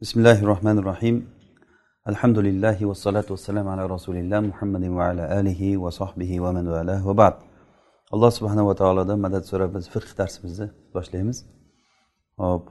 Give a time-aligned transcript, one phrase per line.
[0.00, 1.16] بسم الله الرحمن الرحيم
[2.08, 7.34] الحمد لله والصلاة والسلام على رسول الله محمد وعلى آله وصحبه ومن والاه وبعد
[8.12, 11.38] alloh subhanava taolodan madad so'rab biz fiqh darsimizni boshlaymiz
[12.42, 12.64] hop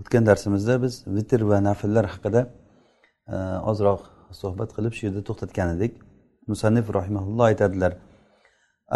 [0.00, 2.40] o'tgan darsimizda biz vitr va nafllar haqida
[3.34, 3.36] e,
[3.70, 4.02] ozroq
[4.40, 5.92] suhbat qilib shu yerda to'xtatgan edik
[6.50, 7.92] musannif rahimaulloh aytadilar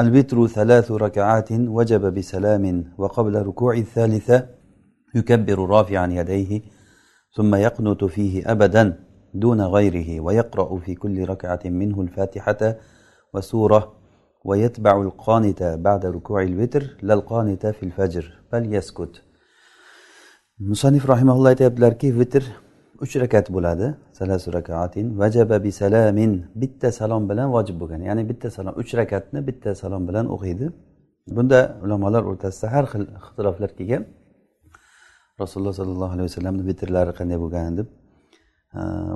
[0.02, 2.64] الوتر ثلاث ركعات وجب بسلام
[3.02, 4.38] وقبل ركوع الثالثة
[5.18, 6.52] يكبر رافعا يديه
[7.35, 8.83] ثم يقنت فيه أبدا
[9.33, 12.61] دون غيره ويقرأ في كل ركعة منه الفاتحة
[13.33, 13.93] وسورة
[14.45, 19.21] ويتبع القانت بعد ركوع الوتر لا القانت في الفجر بل يسكت
[20.59, 22.43] musannif rahimaulloh aytyaptilarki vitr
[23.03, 23.87] uch rakat bo'ladi
[24.19, 26.31] salasu rakatin vajaba bi salamin
[26.61, 30.65] bitta salom bilan vojib bo'lgan ya'ni bitta salom uch rakatni bitta salom bilan o'qiydi
[31.35, 34.03] bunda ulamolar o'rtasida har xil ixtiloflar kelgan
[35.44, 37.88] rasululloh sollallohu alayhi vasallamni bitrlari qanday bo'lgan deb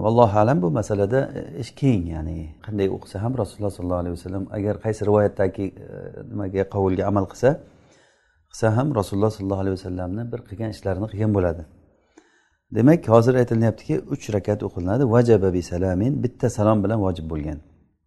[0.05, 4.45] vallohu alam bu masalada e, ish keng ya'ni qanday o'qisa ham rasululloh sollallohu alayhi vasallam
[4.51, 5.89] agar qaysi rivoyatdagi e,
[6.31, 7.51] nimaga qovulga amal qilsa
[8.51, 11.63] qilsa ham rasululloh sollallohu alayhi vasallamni bir qilgan ishlarini qilgan bo'ladi.
[12.77, 15.05] Demak hozir aytilyaptiki uch rakat o'qilinadi.
[15.15, 17.59] Vajaba bi salamin bitta salom bilan vojib bo'lgan.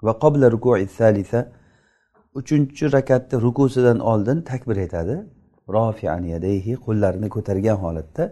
[0.06, 1.40] Va qobla ruku salisa
[2.40, 5.16] uchinchi rakatni rukusidan oldin takbir aytadi
[5.76, 8.24] rofian yadayhi qo'llarini ko'targan holatda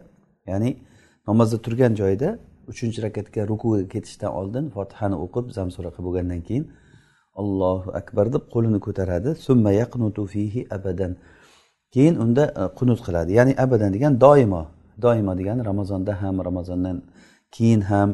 [0.51, 0.69] ya'ni
[1.27, 2.29] namozda turgan joyida
[2.71, 6.65] uchinchi rakatga rukuga ketishdan oldin fotihani o'qib zamsuraqa bo'lgandan keyin
[7.41, 9.29] allohu akbar deb qo'lini ko'taradi.
[9.45, 11.11] Summa yaqnutu fihi abadan.
[11.93, 13.31] Keyin unda e, qunut qiladi.
[13.39, 14.61] Ya'ni abadan degan doimo
[15.05, 16.97] doimo degani ramazonda ham ramazondan
[17.55, 18.09] keyin ham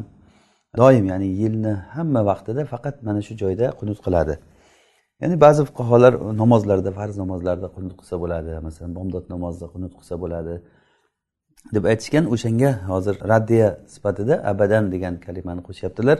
[0.80, 4.34] doim ya'ni yilni hamma vaqtida faqat mana shu joyda qunut qiladi.
[5.22, 8.50] Ya'ni ba'zi fuqarolar namozlarda farz namozlarda qunut qilsa bo'ladi.
[8.66, 10.54] Masalan bomdod namozida qunut qilsa bo'ladi.
[11.74, 16.18] Deb aytishgan o'shanga hozir raddiya sifatida abadan degan kalimani qo'shyaptilar.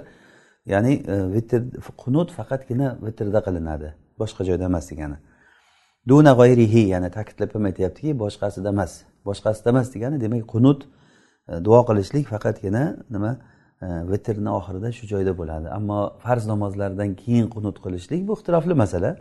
[0.73, 1.61] Ya'ni e, vitr
[2.03, 3.89] qunut faqatgina vitrda qilinadi.
[4.21, 5.17] Boshqa joyda emas degani.
[6.11, 8.93] Duna g'oyrihi ya'ni ta'kidlab ham aytyaptiki boshqasida emas.
[9.29, 10.81] Boshqasida emas degani demak qunut
[11.51, 12.85] e, duo qilishlik faqatgina
[13.15, 13.33] nima?
[13.39, 13.52] e,
[13.83, 15.69] vitrni oxirida shu joyda bo'ladi.
[15.79, 19.17] Ammo farz namozlardan keyin qunut qilishlik bu ixtirofli masala.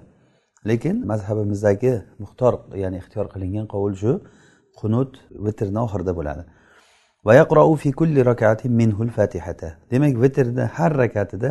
[0.70, 4.12] Lekin mazhabimizdagi muxtor ya'ni ixtiyor qilingan qovul shu
[4.80, 5.12] qunut
[5.46, 6.44] vitrni oxirida bo'ladi.
[9.92, 11.50] Demak vitrni har rakatida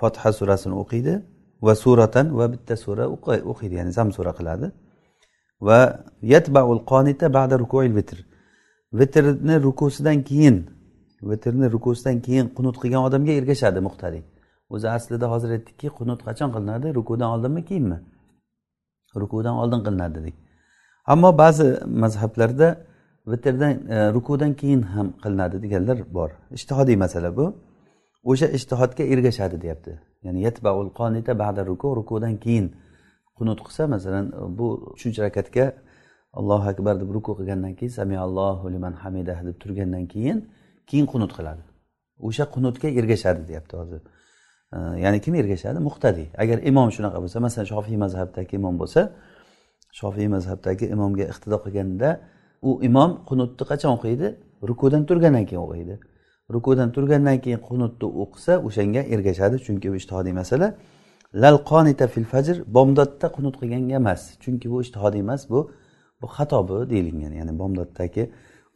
[0.00, 1.14] fotiha surasini o'qiydi
[1.66, 3.04] va suratan va bitta sura
[3.52, 4.66] o'qiydi ya'ni zam sura qiladi.
[5.66, 5.80] Va
[6.22, 8.18] yatbaul qonita ba'da rukuil vitr.
[8.98, 10.56] Vitrni rukusidan keyin
[11.30, 14.22] vitrni rukusidan keyin qunut qilgan odamga ergashadi muqtadiy
[14.74, 16.86] o'zi aslida hozir aytdikki qunut qachon qilinadi?
[16.98, 17.98] Rukudan oldinmi keyinmi?
[19.22, 20.36] Rukudan oldin qilinadi dedik
[21.12, 22.68] ammo ba'zi mazhablarda
[23.26, 26.30] vitrdan e, rukudan keyin ham qilinadi deganlar bor.
[26.50, 27.56] Ishtihodiy masala bu.
[28.24, 29.92] O'sha ishtihodga ergashadi deyapti.
[30.24, 32.66] Ya'ni yatbaul qonita ba'da ruku rukudan keyin
[33.38, 34.26] qunut qilsa masalan
[34.58, 35.64] bu uchinchi rakatga
[36.38, 40.38] allohu akbar deb ruku qilgandan keyin samiallohu liman hamidah deb turgandan keyin
[40.90, 41.62] keyin qunut qiladi.
[42.26, 44.00] O'sha qunutga ergashadi deyapti hozir.
[45.04, 45.78] Ya'ni kim ergashadi?
[45.88, 49.00] Muqtadiy agar imom shunaqa bo'lsa masalan shofiy mazhabdagi imom bo'lsa
[50.00, 52.08] shofiy mazhabdagi imomga iqtido qilganda
[52.68, 54.28] u imom qunutni qachon o'qiydi?
[54.70, 55.94] Rukudan turgandan keyin o'qiydi.
[56.54, 59.56] Rukudan turgandan keyin qunutni o'qisa o'shanga ergashadi.
[59.66, 60.68] Chunki bu ishtihodiy masala.
[61.42, 64.20] Lal qonita fil fajr bomdodda qunut qilganga emas.
[64.42, 65.60] Chunki bu ishtihodiy emas bu
[66.20, 68.22] bu xato bu deyilgan ya'ni bomdoddagi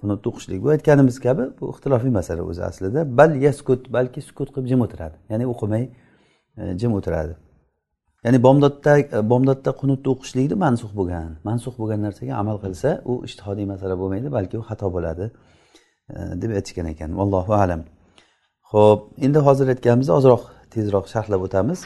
[0.03, 3.01] buni o'qishlik bu aytganimiz kabi bu ixtilofiy masala o'zi aslida.
[3.19, 5.17] Bal yaskut balki sukut qilib jim o'tiradi.
[5.31, 5.85] Ya'ni o'qimay
[6.61, 7.35] e, jim o'tiradi.
[8.25, 13.67] Ya'ni bomdodda e, bomdodda qunutni o'qishlikni mansux bo'lgan mansux bo'lgan narsaga amal qilsa u ishtihodiy
[13.73, 15.25] masala bo'lmaydi balki u xato bo'ladi
[16.15, 17.11] e, deb aytishgan ekan.
[17.25, 17.81] Allohu alam.
[18.73, 20.43] Ho'p endi hozir aytganimizni ozroq
[20.75, 21.81] tezroq sharhlab o'tamiz.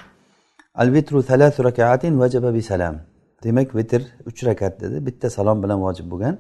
[0.83, 2.97] Al vitru thalathu rakaatin vajaba bi salam.
[3.45, 4.97] Demak vitr uch rakat dedi.
[5.07, 6.35] Bitta salom bilan vojib bo'lgan.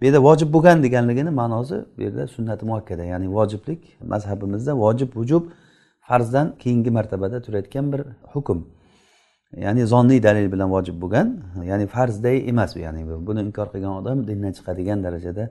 [0.00, 3.80] Bu yerda vojib bo'lgan deganligini ma'nosi bu yerda sunnati muakkada ya'ni vojiblik
[4.12, 5.44] mazhabimizda vojib vujub
[6.00, 8.00] farzdan keyingi martabada turayotgan bir
[8.32, 8.58] hukm.
[9.56, 11.28] Ya'ni zonniy dalil bilan vojib bo'lgan
[11.70, 15.44] ya'ni farzday emas ya'ni buni inkor qilgan odam dindan chiqadigan darajada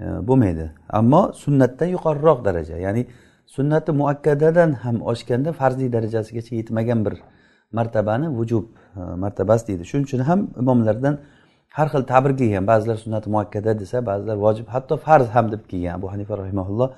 [0.00, 0.66] e, bo'lmaydi.
[0.88, 3.06] Ammo sunnatdan yuqoriroq daraja ya'ni
[3.46, 7.14] sunnati muakkadadan ham oshganda farzli darajasigacha yetmagan bir
[7.72, 8.64] martabani vujub
[8.96, 9.84] e, martabasi deydi.
[9.90, 11.14] Shuning uchun ham imomlardan
[11.76, 15.94] har xil ta'bir kelgan ba'zilar sunnati muakkada desa ba'zilar vojib hatto farz ham deb kelgan
[15.98, 16.88] abu hanifa rahimaulloh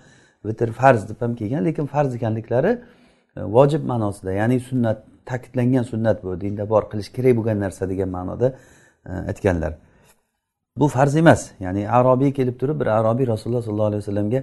[0.49, 2.73] vitr farz deb ham kelgan lekin farz ekanliklari
[3.37, 4.99] e, vojib ma'nosida ya'ni sunnat
[5.31, 8.49] ta'kidlangan sunnat bu dinda bor qilish kerak bo'lgan narsa degan ma'noda
[9.11, 9.73] e, aytganlar.
[10.81, 14.41] Bu farz emas ya'ni arobiy kelib turib bir arobiy rasululloh sollallohu alayhi vasallamga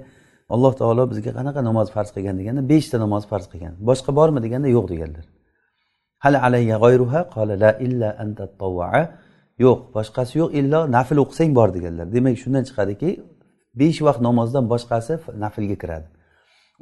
[0.53, 4.67] alloh taolo bizga qanaqa namoz farz qilgan deganda beshta namoz farz qilgan boshqa bormi deganda
[4.75, 5.25] yo'q deganlar.
[6.23, 8.43] Hali alayya g'oyruha qola la illa anta
[9.59, 12.07] yo'q boshqasi yo'q illo nafl o'qisang bor deganlar.
[12.15, 13.09] Demak shundan chiqadiki
[13.81, 15.13] besh vaqt namozdan boshqasi
[15.43, 16.07] naflga kiradi.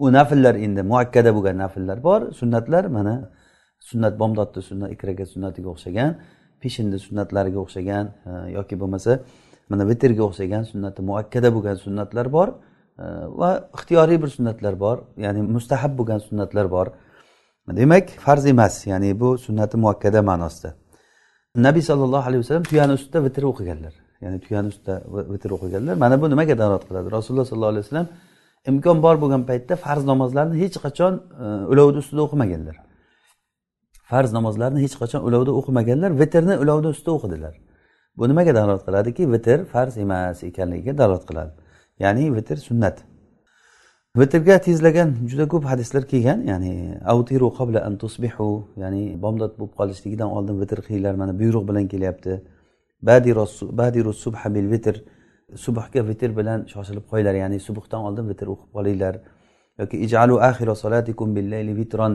[0.03, 2.21] U nafllar endi muakkada bo'lgan nafllar bor.
[2.39, 3.15] Sunnatlar mana
[3.89, 6.11] sunnat bomdodni sunnat ikraga sunnatiga o'xshagan
[6.61, 9.11] peshinni sunnatlariga o'xshagan e, yoki bo'lmasa
[9.69, 12.47] mana vitrga o'xshagan sunnati muakkada bo'lgan sunnatlar bor
[13.03, 13.05] e,
[13.39, 16.87] va ixtiyoriy bir sunnatlar bor ya'ni mustahab bo'lgan sunnatlar bor.
[17.79, 20.69] Demak farz emas ya'ni bu sunnati muakkada ma'nosida.
[21.55, 23.93] Nabiy sollallohu alayhi vasallam tuyani ustida vitr o'qiganlar.
[24.21, 24.93] Ya'ni tuyani ustida
[25.33, 25.95] vitr o'qiganlar.
[26.03, 27.11] Mana bu nimaga dalolat qiladi?
[27.11, 28.07] Rasululloh sollallohu alayhi vasallam
[28.69, 31.13] imkon bor bo'lgan paytda farz namozlarni hech qachon
[31.43, 32.75] e, ulovni ustida o'qimaganlar.
[34.09, 37.53] Farz namozlarni hech qachon ulovda o'qimaganlar vitrni ulovni ustida o'qidilar.
[38.17, 39.23] Bu nimaga dalolat qiladiki?
[39.33, 41.51] Vitr farz emas ekanligiga dalolat qiladi.
[42.03, 42.97] Ya'ni vitr sunnat.
[44.17, 48.47] Vitrga tezlagan juda ko'p hadislar kelgan ya'ni avtiru qabla an tusbihu
[48.83, 52.33] ya'ni bomdod bo'lib qolishligidan oldin vitr qilinglar mana buyruq bilan kelyapti.
[53.01, 54.95] Badiru subha bil vitr
[55.65, 59.13] subhga vitr bilan shoshilib qo'yinglar ya'ni subhdan oldin vitr o'qib qolinglar.
[59.79, 62.13] Yoki ijalu axira solatikum billayli vitron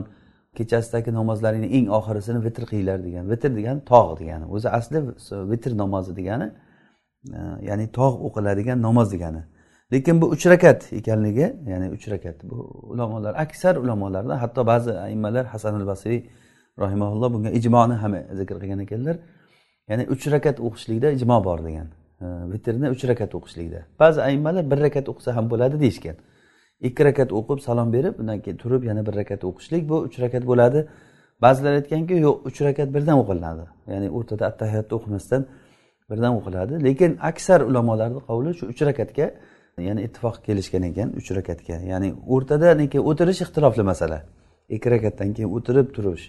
[0.57, 4.99] kechasidagi namozlaringni eng oxirisini vitr qilinglar degan vitr degani tog' degani o'zi asli
[5.53, 6.49] vitr namozi degani
[7.39, 9.43] e, ya'ni tog' o'qiladigan namoz degani.
[9.93, 12.57] Lekin bu uch rakat ekanligi ya'ni uch rakat bu
[12.93, 16.21] ulamolar aksar ulamolarda hatto ba'zi aimmalar hasan al basriy
[16.79, 19.17] rahimaulloh bunga ijmoni ham zikr qilgan ekanlar.
[19.91, 21.89] Ya'ni uch rakat o'qishlikda ijmo bor degan.
[22.53, 23.81] Vitrni uch rakat o'qishlikda.
[24.01, 26.17] Ba'zi aimmalar bir rakat o'qisa ham bo'ladi deyishgan.
[26.89, 30.43] Ikki rakat o'qib salom berib undan keyin turib yana bir rakat o'qishlik bu uch rakat
[30.51, 30.81] bo'ladi.
[31.45, 33.65] Ba'zilar aytganki yo'q uch rakat birdan o'qilinadi.
[33.93, 35.43] Ya'ni o'rtada attahiyatni o'qimasdan
[36.11, 36.75] birdan o'qiladi.
[36.87, 39.27] Lekin aksar ulamolarni qavli shu uch rakatga
[39.79, 41.77] ya'ni ittifoq kelishgan ekan uch rakatga.
[41.93, 44.19] Ya'ni o'rtada lekin o'tirish ixtilofli masala.
[44.75, 46.25] Ikki rakatdan keyin o'tirib turish.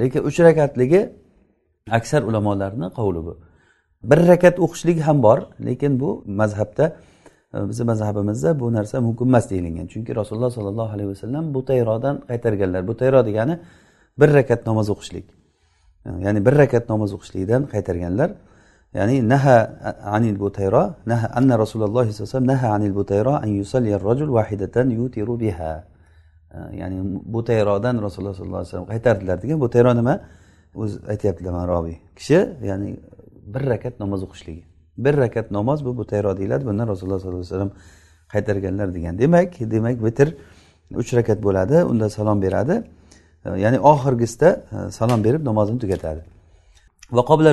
[0.00, 1.00] Lekin uch rakatligi
[1.98, 3.34] aksar ulamolarni qavli bu.
[4.10, 6.10] Bir rakat o'qishlik ham bor lekin bu
[6.40, 6.86] mazhabda
[7.68, 9.86] bizni mazhabimizda bu narsa mumkin emas deyilgan.
[9.92, 12.82] Chunki rasululloh sollallohu alayhi vasallam butayrodan qaytarganlar.
[12.90, 13.54] Butayro degani
[14.20, 15.26] bir rakat namoz o'qishlik.
[16.24, 18.30] Ya'ni bir rakat namoz o'qishlikdan qaytarganlar.
[18.96, 19.56] Ya'ni naha
[20.16, 24.86] anil butayro naha anna rasululloh sallallohu alayhi vasallam naha anil butayro an yusalli rajul wahidatan
[24.98, 25.72] yutiru biha.
[26.80, 26.98] Ya'ni
[27.34, 30.14] butayrodan rasululloh sollallohu alayhi vasallam qaytardilar degan butayro nima?
[30.82, 31.96] O'zi aytyaptilar mana robiy.
[32.18, 32.38] Kishi
[32.70, 32.88] ya'ni
[33.52, 34.62] bir rakat namoz o'qishligi.
[35.04, 37.72] Bir rakat namoz bu butayro deyiladi bundan rasululloh sollallohu alayhi vasallam
[38.32, 39.14] qaytarganlar degan.
[39.18, 40.28] Demak demak vitr
[41.00, 42.76] uch rakat bo'ladi unda salom beradi.
[43.64, 46.35] Ya'ni oxirgisida e, salom berib namozini tugatadi.
[47.12, 47.50] Va qobla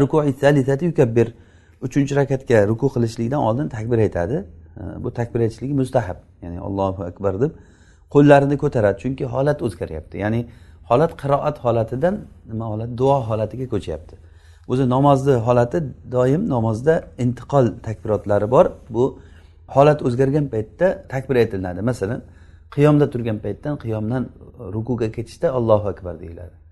[0.89, 1.33] yukabbir.
[1.81, 4.45] Uchinchi rakatga ruku qilishlikdan oldin takbir aytadi.
[5.03, 7.51] Bu takbir aytishlik mustahab ya'ni allohu akbar deb
[8.13, 8.97] qo'llarini ko'taradi.
[9.03, 10.17] Chunki holat o'zgaryapti.
[10.23, 10.41] Ya'ni
[10.89, 12.15] holat qiroat holatidan
[12.49, 12.89] nima holat?
[12.97, 14.15] Duo holatiga ko'chyapti.
[14.71, 15.77] O'zi namozni holati
[16.11, 18.65] doim namozda intiqol takbirotlari bor.
[18.89, 19.19] Bu
[19.75, 22.21] holat o'zgargan paytda takbir aytiladi masalan
[22.75, 24.23] qiyomda turgan paytdan qiyomdan
[24.75, 26.62] rukuga ketishda allohu akbar deyiladi.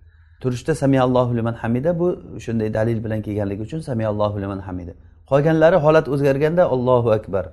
[0.42, 2.08] Turishda samiallohu liman hamida bu
[2.46, 4.94] shunday dalil bilan kelganligi uchun samiallohu liman hamida.
[5.30, 7.46] Qolganlari holat o'zgarganda allohu akbar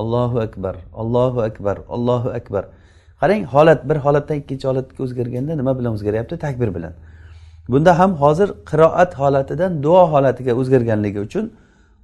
[0.00, 2.64] allohu akbar allohu akbar allohu akbar.
[3.20, 6.34] Qarang holat bir holatdan ikkinchi holatga o'zgarganda nima bilan o'zgaryapti?
[6.46, 6.92] Takbir bilan.
[7.68, 11.44] Bunda ham hozir qiroat holatidan duo holatiga o'zgarganligi uchun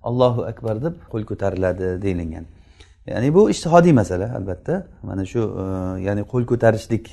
[0.09, 2.45] allohu akbar deb qo'l ko'tariladi deyilgan.
[3.07, 4.75] Ya'ni bu ishtihodiy masala albatta.
[5.03, 5.65] Mana shu e,
[6.07, 7.05] ya'ni qo'l ko'tarishlik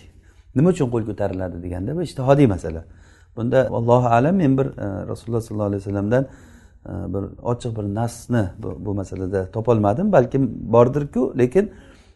[0.55, 2.81] nima uchun qo'l ko'tariladi deganda bu ishtihodiy masala.
[3.37, 6.23] Bunda allohu alam men bir e, rasululloh sollallohu alayhi vasallamdan
[6.89, 10.11] e, bir ochiq bir nasni bu, bu masalada topolmadim.
[10.11, 11.71] Balkim bordirku lekin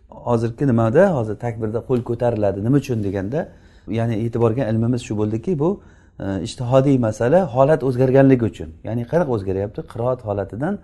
[0.10, 2.64] hozirgi nimada hozir takbirda qo'l ko'tariladi.
[2.64, 3.50] Nima uchun deganda
[3.88, 5.82] ya'ni e'tiborga ilmimiz shu bo'ldiki bu
[6.20, 8.70] e, ishtihodiy masala holat o'zgarganligi uchun.
[8.84, 9.82] Ya'ni qanaqa o'zgaryapti?
[9.92, 10.80] Qiroat holatidan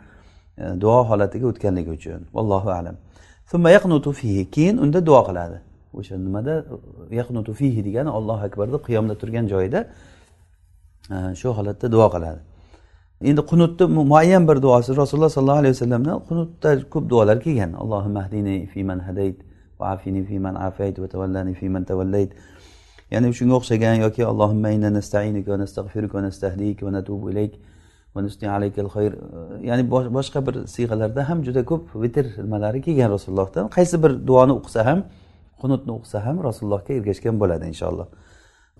[0.82, 2.20] duo holatiga o'tganligi uchun.
[2.34, 2.96] Vallohu alam.
[4.56, 5.58] Keyin unda duo qiladi.
[5.94, 6.66] O'sha nimada
[7.12, 9.80] yaqnutu fihi degani allohu akbar deb qiyomda turgan joyida
[11.42, 12.42] shu holatda duo qiladi.
[13.30, 17.72] Endi qunutni muayyan bir duosi rasululloh sollallohu alayhi vasallamdan qunutda ko'p duolar kelgan.
[17.74, 19.38] Allohim ahdini man hadayt
[19.80, 22.32] va afini man afayt va tavallani man tavallayt
[23.12, 27.54] ya'ni shunga o'xshagan yoki allohimma inna nastainuka va nastag'firuka va nastahdika va natubu ilayk
[28.16, 29.12] va nusni alaykal xayr.
[29.70, 29.84] Ya'ni
[30.18, 33.66] boshqa bir siyg'alarda ham juda ko'p vitr nimalari kelgan rasulullohdan.
[33.78, 35.00] Qaysi bir duoni o'qisa ham
[35.62, 38.08] qunutni o'qisa ham rasulullohga ergashgan bo'ladi inshaalloh.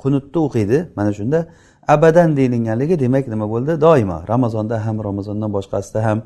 [0.04, 0.78] Qunutni o'qiydi.
[0.98, 1.40] Mana shunda
[1.88, 3.82] abadan deyilganligi demak nima bo'ldi?
[3.82, 6.20] Doimo ramazonda ham ramazondan boshqasida ham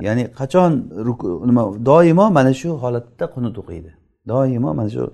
[0.00, 0.72] ya'ni qachon
[1.48, 3.90] nima doimo mana shu holatda qunut o'qiydi.
[4.28, 5.04] Doimo mana shu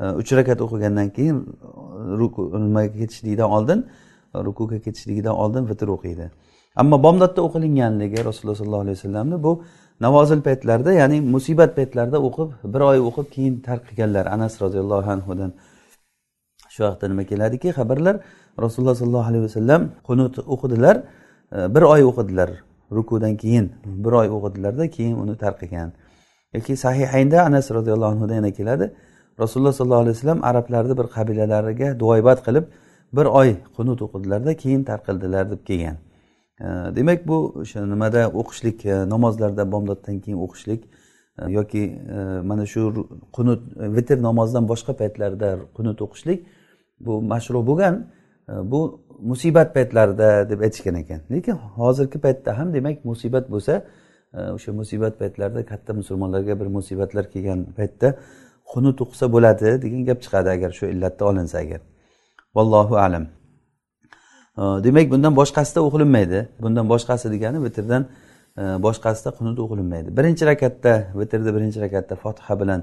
[0.00, 3.78] e, uch rakat o'qigandan keyin e, ruku nimaga ketishligidan oldin
[4.34, 6.30] e, rukuga ketishligidan oldin vitr o'qiydi.
[6.80, 9.52] Ammo bomdodda o'qilinganligi rasululloh sollallohu alayhi vasallamni bu
[10.00, 15.50] navozil paytlarida ya'ni musibat paytlarida o'qib bir oy o'qib keyin tark qilganlar anas roziyallohu anhudan
[16.74, 17.68] shu haqda nima keladiki?
[17.78, 18.16] Xabarlar
[18.64, 20.96] rasululloh sollallohu alayhi vasallam qunut o'qidilar.
[21.52, 22.50] E, bir oy o'qidilar
[22.92, 23.72] rukudan keyin.
[23.84, 25.92] Bir oy o'qidilarda keyin uni tark qilgan
[26.54, 28.92] yoki sahihaynda anas roziyallohu anhudan yana keladi.
[29.40, 32.64] Rasululloh sollallohu alayhi vasallam arablarni bir qabilalariga duoibat qilib
[33.12, 35.96] bir oy qunut o'qidilarda keyin tarqildilar deb kelgan.
[36.60, 40.82] E, demak bu o'sha nimada o'qishlik e, namozlarda bomdoddan keyin o'qishlik
[41.48, 41.82] yoki
[42.44, 43.60] mana shu qunut
[43.96, 46.40] vitr namozidan boshqa paytlarda qunut o'qishlik
[47.00, 47.94] bu mashru bo'lgan.
[48.48, 51.20] Bu musibat paytlarida deb aytishgan ekan.
[51.30, 53.84] Lekin hozirgi paytda ham demak musibat bo'lsa
[54.34, 58.14] e, o'sha musibat paytlarida katta musulmonlarga bir musibatlar kelgan paytda
[58.72, 61.80] xunut o'qisa bo'ladi degan gap chiqadi agar shu illatda olinsa agar.
[62.54, 63.26] Vallohu alam.
[64.58, 68.02] Demak bundan boshqasida o'qilinmaydi bundan boshqasi degani vitrdan
[68.60, 72.80] e, boshqasida qunut o'qilinmaydi birinchi rakatda vitrni birinchi rakatda fotiha bilan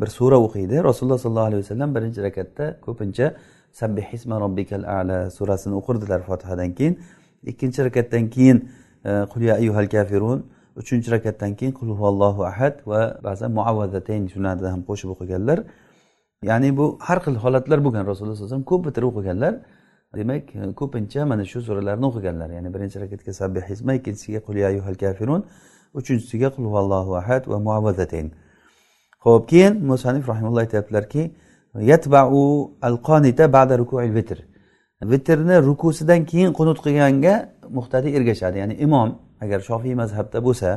[0.00, 0.84] bir sura o'qiydi.
[0.88, 3.26] Rasululloh sollallohu alayhi vasallam birinchi rakatda ko'pincha
[3.72, 6.98] sabbihisma robbikal ala surasini o'qirdilar fotihadan keyin.
[7.46, 8.68] Ikkinchi rakatdan keyin
[9.04, 10.46] e, qul ya ayyuhal kafirun.
[10.76, 15.58] Uchinchi rakatdan keyin qul huvallohu ahad va ba'zan muavvazatayn shularni ham qo'shib o'qiganlar.
[16.42, 19.54] Ya'ni bu har xil holatlar bo'lgan rasululloh sallallohu alayhi vasallam ko'p bitirib o'qiganlar.
[20.18, 22.48] Demak e, ko'pincha mana shu suralarni o'qiganlar.
[22.56, 25.42] Ya'ni birinchi rakatga sabbihisma ikkinchisiga qul ayyuhal kafirun
[25.94, 28.30] uchinchisiga qul huvallohu ahad va muavvazatayn
[29.26, 31.22] ho'p keyin musanif rahimulloh aytyaptilarki
[31.74, 34.38] yatbau al qonita ba'da rukuil vitr.
[35.02, 37.34] Vitrni rukusidan keyin qunut qilganga
[37.76, 38.58] muhtadiy ergashadi.
[38.58, 39.08] Ya'ni imom
[39.40, 40.70] agar shofiy mazhabda bo'lsa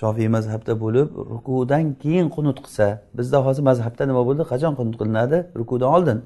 [0.00, 2.86] shofiy mazhabda bo'lib rukudan keyin qunut qilsa
[3.18, 4.42] bizda hozir mazhabda nima bo'ldi?
[4.52, 5.38] Qachon qunut qilinadi?
[5.60, 6.18] Rukudan oldin.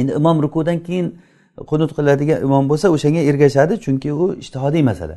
[0.00, 1.06] Endi imom rukudan keyin
[1.70, 5.16] qunut qiladigan imom bo'lsa o'shanga ergashadi chunki u ishtihodiy masala.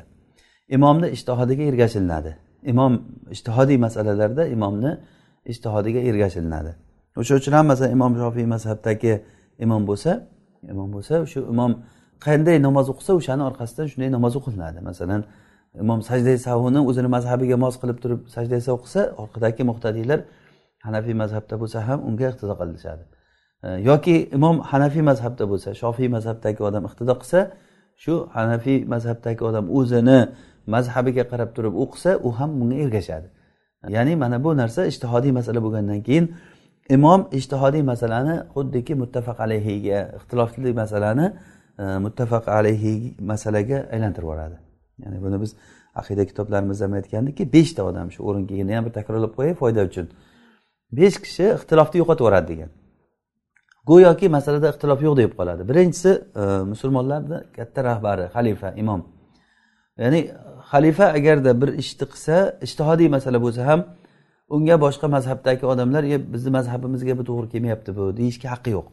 [0.75, 2.31] Imomni ishtihodiga ergashilinadi.
[2.71, 2.93] Imom
[3.35, 4.91] ishtihodiy masalalarda imomni
[5.51, 6.71] ishtihodiga ergashilinadi.
[7.19, 9.13] O'sha uchun ham masalan imom shofiy mazhabdagi
[9.65, 10.11] imom bo'lsa
[10.73, 11.71] imom bo'lsa o'sha imom
[12.25, 14.79] qanday namoz o'qisa o'shani orqasidan shunday namoz o'qilinadi.
[14.89, 15.21] Masalan
[15.83, 20.19] imom sajda savuni o'zini mazhabiga mos qilib turib sajda qilsa orqadagi muhtadiylar
[20.85, 23.03] hanafiy mazhabda bo'lsa ham unga iqtido qilishadi.
[23.65, 27.39] E, yoki imom hanafiy mazhabda bo'lsa shofiy mazhabdagi odam iqtido qilsa
[28.03, 30.19] shu hanafiy mazhabdagi odam o'zini
[30.75, 33.27] mazhabiga qarab turib o'qisa u ham bunga ergashadi.
[33.95, 36.25] Ya'ni mana bu narsa ishtihodiy masala bo'lgandan keyin
[36.89, 41.33] imom ishtihodiy masalani xuddiki muttafaq alayhiga ixtilofli masalani
[41.79, 44.57] e, muttafaq alayhi masalaga aylantirib yuboradi.
[45.03, 45.55] Ya'ni buni biz
[45.95, 50.09] aqida kitoblarimizda ham aytgandikki beshta odam shu o'ringa yana bir takrorlab qo'yay foyda uchun.
[50.91, 52.69] Besh kishi ixtilofni yo'qotib yuboradi degan.
[53.89, 55.61] Go'yoki masalada ixtilof yo'q deb qoladi.
[55.69, 56.11] Birinchisi
[56.41, 59.01] e, musulmonlarni katta rahbari xalifa imom.
[59.97, 60.19] Ya'ni
[60.71, 62.35] xalifa agarda bir ishni qilsa
[62.65, 63.81] ishtihodiy masala bo'lsa ham
[64.49, 68.87] unga boshqa mazhabdagi odamlar e, bizni mazhabimizga bu to'g'ri kelmayapti bu deyishga haqqi yo'q.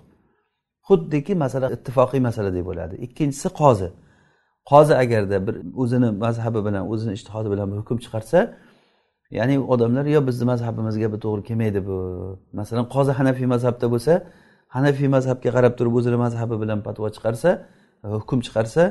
[0.89, 3.89] Xuddiki masala ittifoqiy masaladek bo'ladi ikkinchisi qozi.
[4.71, 8.39] Qozi agarda bir o'zini mazhabi bilan o'zini ishtihodi bilan bir hukm chiqarsa
[9.31, 11.97] ya'ni odamlar yo bizni mazhabimizga bu to'g'ri kelmaydi bu
[12.53, 14.13] masalan qozi hanafiy mazhabda bo'lsa
[14.77, 17.51] hanafiy mazhabga qarab turib o'zini mazhabi bilan fatvo chiqarsa
[18.15, 18.83] hukm chiqarsa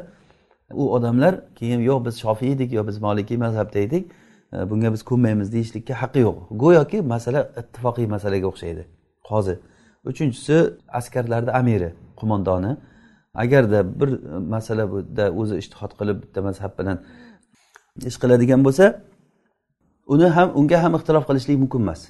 [0.81, 4.03] u odamlar keyin yo'q biz shofiy edik yo biz molikiy mazhabda edik
[4.53, 6.37] E, bunga biz ko'nmaymiz deyishlikka haqqi yo'q.
[6.63, 8.83] Go'yoki masala ittifoqiy masalaga o'xshaydi.
[9.29, 9.55] Qozi
[10.09, 10.55] uchinchisi
[10.99, 11.89] askarlarni amiri
[12.19, 12.71] qo'mondoni.
[13.43, 14.09] Agarda bir
[14.55, 16.97] masalada o'zi ishtihod qilib bitta mazhab bilan
[18.09, 18.85] ish qiladigan bo'lsa
[20.13, 22.01] uni ham unga ham ixtilof qilishlik mumkin emas.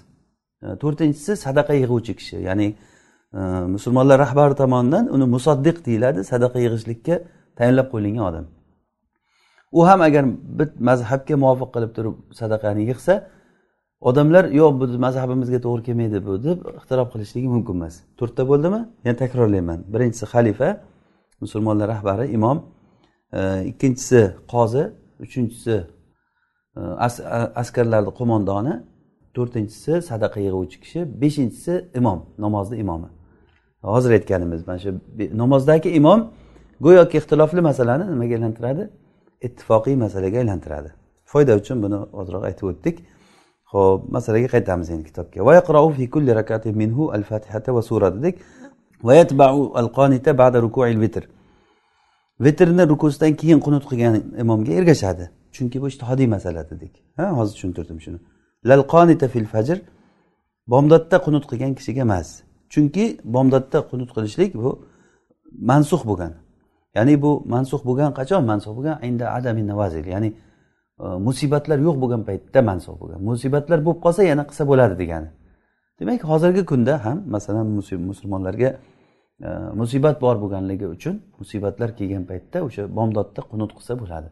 [0.63, 2.37] E, to'rtinchisi sadaqa yig'uvchi kishi.
[2.47, 2.67] Ya'ni
[3.39, 3.41] e,
[3.75, 7.15] musulmonlar rahbari tomonidan uni musoddiq deyiladi sadaqa yig'ishlikka
[7.59, 8.45] tayinlab qo'yilgan odam.
[9.71, 10.25] U ham agar
[10.59, 13.13] bir mazhabga muvofiq qilib turib sadaqani yig'sa
[14.09, 17.95] odamlar yo'q bu mazhabimizga to'g'ri kelmaydi bu deb ixtirob qilishligi mumkin emas.
[18.19, 18.79] To'rtta bo'ldimi?
[19.05, 19.79] Yana takrorlayman.
[19.93, 20.69] Birinchisi xalifa
[21.43, 22.57] musulmonlar rahbari imom.
[23.71, 24.21] Ikkinchisi
[24.53, 24.83] qozi
[25.25, 25.75] uchinchisi
[26.79, 26.81] e,
[27.61, 28.73] askarlarni qo'mondoni
[29.35, 33.09] to'rtinchisi sadaqa yig'uvchi kishi beshinchisi imom namozni imomi.
[33.93, 34.91] Hozir aytganimiz mana shu
[35.41, 36.19] namozdagi imom
[36.85, 38.83] go'yoki ixtilofli masalani nimaga aylantiradi?
[39.41, 40.89] Ittifoqiy masalaga aylantiradi.
[41.31, 42.95] Foyda uchun buni ozroq aytib o'tdik.
[43.73, 45.39] Ho'p masalaga qaytamiz endi kitobga.
[45.97, 46.33] Fi kulli
[46.81, 48.35] minhu al fatihata va sura dedik
[52.39, 55.29] vitrni rukusidan keyin qunut qilgan imomga ergashadi.
[55.51, 56.93] Chunki bu ishtihodiy masala dedik.
[57.17, 58.19] Ha hozir tushuntirdim shuni.
[58.69, 59.77] Lal qonita fil fajr
[60.67, 62.27] bomdodda qunut qilgan kishiga emas
[62.73, 63.05] chunki
[63.35, 64.69] bomdodda qunut qilishlik bu
[65.69, 66.33] mansux bo'lgan.
[66.95, 68.41] Ya'ni bu mansux bo'lgan qachon?
[68.51, 70.05] Mansux bo'lgan inda adami navazil.
[70.13, 70.29] Ya'ni
[71.03, 73.19] e, musibatlar yo'q bo'lgan paytda mansux bo'lgan.
[73.29, 75.29] Musibatlar bo'lib qolsa yana qilsa bo'ladi degani.
[75.99, 77.67] Demak hozirgi kunda ham masalan
[78.09, 78.69] musulmonlarga
[79.47, 79.49] e,
[79.81, 84.29] musibat bor bo'lganligi uchun musibatlar kelgan paytda o'sha bomdodda qunut qilsa bo'ladi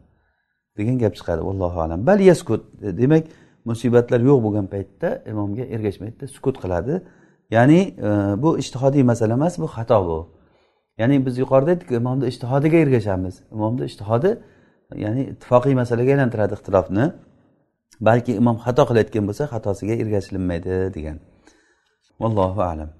[0.78, 1.40] degan gap chiqadi.
[1.50, 2.06] Allohu alam.
[2.06, 2.62] Bal yaskut.
[3.02, 3.24] Demak
[3.70, 6.94] musibatlar yo'q bo'lgan paytda imomga ergashmaydida sukut qiladi.
[7.56, 8.08] Ya'ni e,
[8.42, 10.18] bu ishtihodiy masala emas bu xato bu.
[11.00, 13.34] ya'ni biz yuqorida aytdik imomni ishtihodiga ergashamiz.
[13.54, 14.30] Imomni ishtihodi
[15.04, 17.04] ya'ni ittifoqiy masalaga aylantiradi ixtilofni.
[18.08, 21.16] Balki imom xato qilayotgan bo'lsa xatosiga ergashilinmaydi degan.
[22.22, 22.90] Vallohu alam.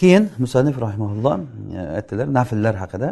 [0.00, 1.34] Keyin musanif rahimaulloh
[1.78, 3.08] e, aytdilar nafllar haqida.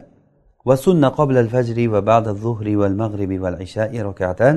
[0.69, 4.57] Va sunna qoblal fajri va ba'da zuhri val mag'ribi val ishai rakatan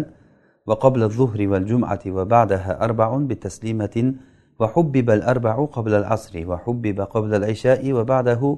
[0.67, 4.07] va qobla zuhri val jum'ati va ba'daha arba'un bi taslimatin
[4.59, 8.49] va hubbiba al arba'u qobla al asri va hubbiba qobla al isha'i va ba'dahu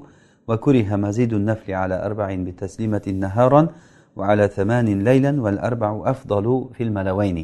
[0.47, 3.61] وكره مزيد النفل على أربع بتسليمة نهارا
[4.17, 7.39] وعلى ثمان ليلا والأربع أفضل في الملوين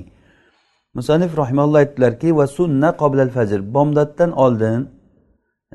[0.98, 4.90] musannif rahimalloh aytdilarki va sunna qoblal fajr bomdoddan oldin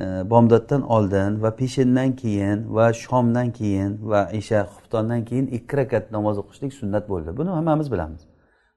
[0.02, 6.04] e, bomdoddan oldin va peshindan keyin va shomdan keyin va isha xuftondan keyin ikki rakat
[6.16, 8.22] namoz o'qishlik sunnat bo'ldi buni hammamiz bilamiz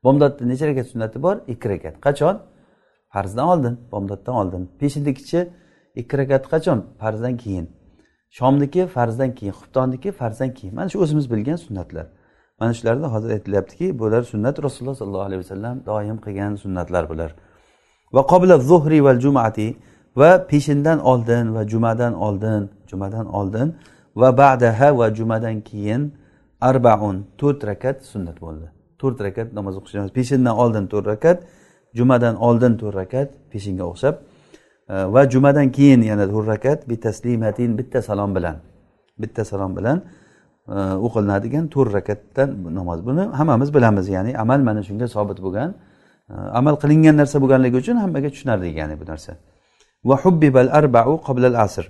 [0.05, 2.35] bomdodda necha rakat sunnati bor ikki rakat qachon
[3.13, 5.39] farzdan oldin bomdoddan oldin peshinnikichi
[6.01, 7.65] ikki rakat qachon farzdan keyin
[8.30, 10.74] Shomniki farzdan keyin xubtonniki farzdan keyin.
[10.74, 12.06] Mana shu o'zimiz bilgan sunnatlar.
[12.60, 17.30] Mana shularni hozir aytilyaptiki bular sunnat rasululloh sollallohu alayhi vasallam doim qilgan sunnatlar bular.
[18.14, 19.76] Va qobla zuhri val jumati
[20.16, 23.68] va peshindan oldin va jumadan oldin jumadan oldin
[24.16, 26.02] va ba'daha va jumadan keyin
[26.60, 28.66] arbaun to'rt rakat sunnat bo'ldi.
[29.00, 31.38] To'rt rakat namoz o'qishimiz peshindan oldin to'rt rakat
[31.98, 34.14] jumadan oldin to'rt rakat peshinga o'xshab
[35.14, 38.56] va jumadan keyin yana to'rt rakat bitaslimatin bitta salom bilan
[39.22, 39.98] bitta salom bilan
[40.68, 40.76] e,
[41.06, 42.48] o'qilinadigan to'rt rakatdan
[42.78, 42.98] namoz.
[43.08, 45.70] Buni hammamiz bilamiz ya'ni amal mana shunga sobit bo'lgan
[46.30, 49.32] e, amal qilingan narsa bo'lganligi uchun hammaga tushunarli ya'ni bu narsa.
[50.08, 51.84] Va hubbibal arbau qoblal asr.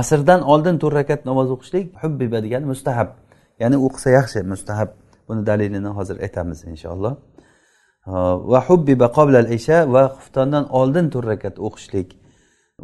[0.00, 3.08] Asrdan oldin to'rt rakat namoz o'qishlik hubbiba degani mustahab
[3.62, 4.88] ya'ni o'qisa yaxshi mustahab.
[5.28, 7.14] Buni dalilini hozir aytamiz inshaalloh.
[8.06, 12.08] Va hubbiba qoblal isha va xuftondan oldin to'rt rakat o'qishlik.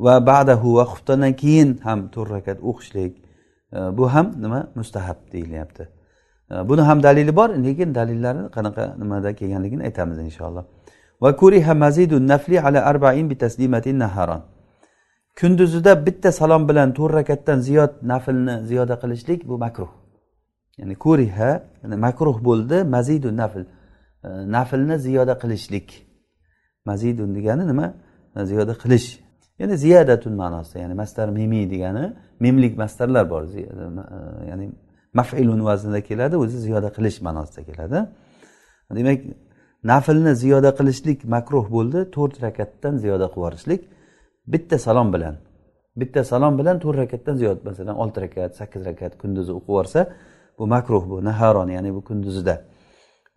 [0.04, 3.12] Va badahu va xuftondan keyin ham to'rt rakat o'qishlik.
[3.98, 4.61] Bu ham nima?
[4.74, 5.85] Mustahab deyilyapti.
[6.68, 10.64] Buni ham dalili bor lekin dalillari qanaqa nimada kelganligini aytamiz inshaalloh.
[11.22, 14.42] Va kuriha mazidu nafli ala arbain bi taslimatin naharon
[15.40, 19.90] kunduzida bitta salom bilan to'rt rakatdan ziyod naflni ziyoda qilishlik bu makruh.
[20.78, 21.50] Ya'ni kuriha
[22.07, 23.62] makruh bo'ldi mazidu nafl
[24.24, 26.07] E, naflni ziyoda qilishlik.
[26.85, 27.94] Mazidun degani nima?
[28.37, 29.09] E, ziyoda qilish.
[29.59, 33.42] Ya'ni ziyadatun ma'nosida ya'ni mastar mimiy degani mimlik mastarlar bor.
[33.42, 33.61] E,
[34.50, 34.72] ya'ni
[35.14, 37.98] mafilun vaznida keladi o'zi ziyoda qilish ma'nosida keladi.
[38.98, 39.20] Demak
[39.85, 43.81] naflni ziyoda qilishlik makruh bo'ldi to'rt rakatdan ziyoda qilib yuborishlik.
[44.52, 45.35] Bitta salom bilan
[46.00, 50.00] bitta salom bilan to'rt rakatdan ziyod masalan olti rakat sakkiz rakat kunduzi o'qib yuborsa
[50.59, 52.54] bu makruh bu naharon ya'ni bu kunduzida.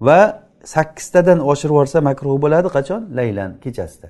[0.07, 0.19] Va
[0.63, 2.67] sakkiztadan oshirib yuborsa makruh bo'ladi.
[2.77, 3.01] Qachon?
[3.17, 4.07] Laylan kechasida.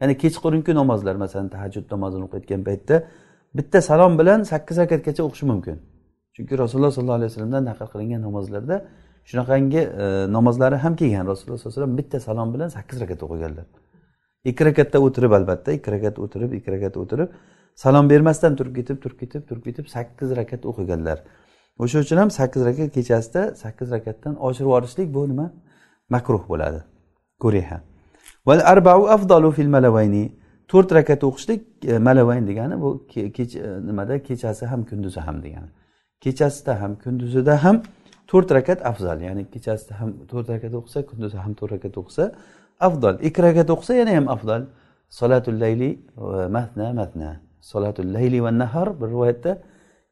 [0.00, 2.96] Ya'ni kechqurungi namozlar masalan tahajjud namozini o'qiyotgan paytda
[3.58, 5.76] bitta salom bilan sakkiz rakatgacha o'qishi mumkin.
[6.36, 8.76] Chunki rasululloh sollallohu alayhi vasallamdan naql qilingan namozlarda
[9.30, 10.04] shunaqangi e,
[10.36, 11.24] namozlari ham kelgan.
[11.30, 13.66] Rasululloh sallallohu alayhi vasallam bitta salom bilan sakkiz rakat o'qiganlar.
[14.50, 17.28] Ikki rakatda o'tirib albatta ikki rakat o'tirib ikki rakat o'tirib
[17.84, 21.18] salom bermasdan turib ketib turib ketib turib ketib sakkiz rakat o'qiganlar.
[21.82, 25.46] O'sha uchun ham sakkiz rakat kechasida sakkiz rakatdan oshirib yuborishlik bu nima?
[26.14, 26.80] Makruh bo'ladi.
[27.42, 27.78] Kuriha
[28.48, 30.24] val arbau afdalu fil malavayni
[30.70, 31.60] to'rt rakat o'qishlik
[31.92, 32.90] e, malavayn degani bu
[33.36, 34.14] kech e, nimada?
[34.28, 35.70] Kechasi ham kunduzi ham degani.
[36.24, 37.76] Kechasida ham kunduzida ham
[38.30, 39.18] to'rt rakat afzal.
[39.28, 42.24] Ya'ni kechasida ham to'rt rakat o'qisa kunduzi ham to'rt rakat o'qisa
[42.80, 44.62] afzal ikki rakat o'qisa yana ham afzal
[45.20, 45.90] solatul layli
[46.56, 49.52] matna matna solatul layli va nahar bir rivoyatda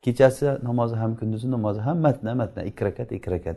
[0.04, 3.56] kechasi namozi ham kunduzi namozi ham matna matna ikki rakat ikki rakat.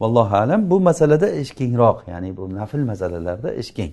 [0.00, 3.92] Vallohu alam bu masalada ish kengroq ya'ni bu nafl masalalarda ish keng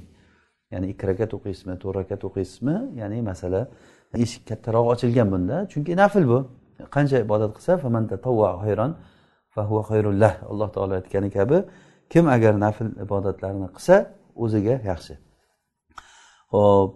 [0.72, 3.62] ya'ni ikki rakat o'qiysizmi to'rt rakat o'qiysizmi ya'ni masala
[4.14, 5.68] eshik kattaroq ochilgan bunda.
[5.72, 6.48] Chunki nafl bu.
[6.96, 7.74] Qancha ibodat qilsa
[10.52, 11.64] alloh taolo aytgani kabi
[12.10, 13.96] kim agar nafl ibodatlarni qilsa
[14.36, 15.14] o'ziga yaxshi.
[16.54, 16.94] Ho'p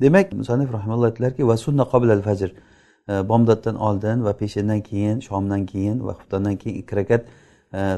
[0.00, 2.50] demak musanif rahimalloh aytdilarki va sunna qobilal fajr
[3.08, 7.22] e, bomdoddan oldin va peshindan keyin shomdan keyin va xuftondan keyin ikki rakat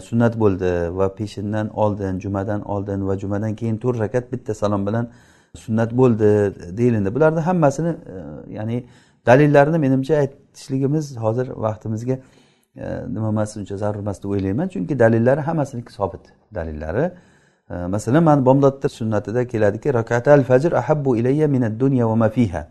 [0.00, 5.08] sunnat bo'ldi va peshindan oldin jumadan oldin va jumadan keyin to'rt rakat bitta salom bilan
[5.56, 7.14] sunnat bo'ldi deyilindi.
[7.14, 8.84] Bularni hammasini e, ya'ni
[9.26, 12.18] dalillarni menimcha aytishligimiz hozir vaqtimizga
[12.76, 12.84] e,
[13.14, 14.68] nima emas uncha zarur emas deb o'ylayman.
[14.68, 16.20] Chunki dalillari hammasiniki sobit
[16.54, 17.10] dalillari.
[17.70, 22.68] E, masalan mana bomdodda sunnatida keladiki rakatal fajr ahabbu ilayya minad dunya va ma fiha.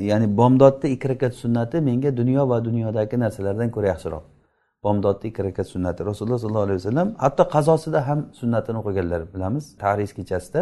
[0.00, 4.37] Ya'ni bomdodda ikki rakat sunnati menga dunyo va dunyodagi narsalardan ko'ra yaxshiroq.
[4.84, 6.00] Bomdodda ikki rakat sunnati.
[6.10, 9.64] Rasululloh sollallohu alayhi vasallam hatto qazosida ham sunnatini o'qiganlar bilamiz.
[9.84, 10.60] Tariz kechasida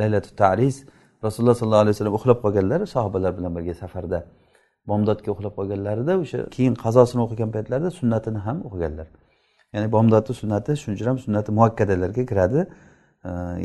[0.00, 0.74] laylatu tariz
[1.26, 4.18] rasululloh sollallohu alayhi vasallam uxlab qolganlar sahobalar bilan birga safarda
[4.90, 9.06] bomdodga uxlab qolganlarida o'sha keyin qazosini o'qigan paytlarida sunnatini ham o'qiganlar.
[9.74, 12.60] Ya'ni bomdodni sunnati shuning uchun ham sunnati muakkadalarga kiradi.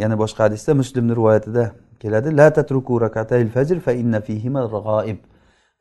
[0.04, 1.64] Yana boshqa hadisda muslimni rivoyatida
[2.04, 2.28] keladi.
[2.40, 5.20] La tatruku rakatayil fajr fa inna fihima g'oib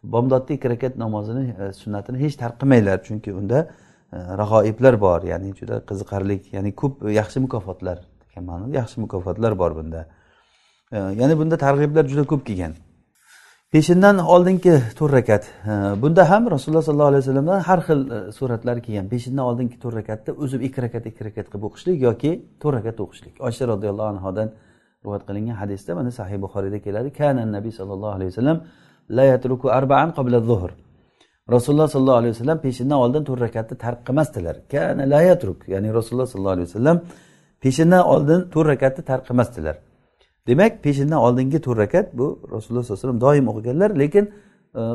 [0.02, 3.58] bomdodda ikki rakat namozini e, sunnatini hech tark qilmanglar chunki unda
[4.12, 9.72] e, rag'oiblar bor ya'ni juda qiziqarli ya'ni ko'p yaxshi mukofotlar degan ma'noda yaxshi mukofotlar bor
[9.78, 10.06] bunda.
[10.92, 12.74] E, ya'ni bunda targ'iblar juda ko'p kelgan.
[13.74, 15.44] Peshindan oldingi to'rt rakat.
[16.02, 18.00] Bunda ham rasululloh sollallohu alayhi vasallamdan har xil
[18.38, 19.06] suratlar kelgan.
[19.12, 22.30] Peshindan oldingi to'rt rakatni o'zib ikki rakat ikki rakat qilib o'qishlik yoki
[22.62, 23.34] to'rt rakat o'qishlik.
[23.46, 24.48] Oysha roziyallohu anhodan
[25.04, 27.08] rivoyat qilingan hadisda mana sahih buxoriyda keladi.
[27.20, 28.58] Kana nabiy sollallohu alayhi vasallam
[29.16, 30.70] la yatruku arbaan qabla zuhr
[31.54, 36.28] rasululloh sollallohu alayhi vasallam peshindan oldin to'rt rakatni tark qilmasdilar kana la yatruk ya'ni rasululloh
[36.32, 36.96] sollallohu alayhi vasallam
[37.62, 39.76] peshindan oldin to'rt rakatni tark qilmasdilar
[40.48, 44.24] demak peshindan oldingi to'rt rakat bu rasululloh sollallohu alayhi vasallam doim o'qiganlar lekin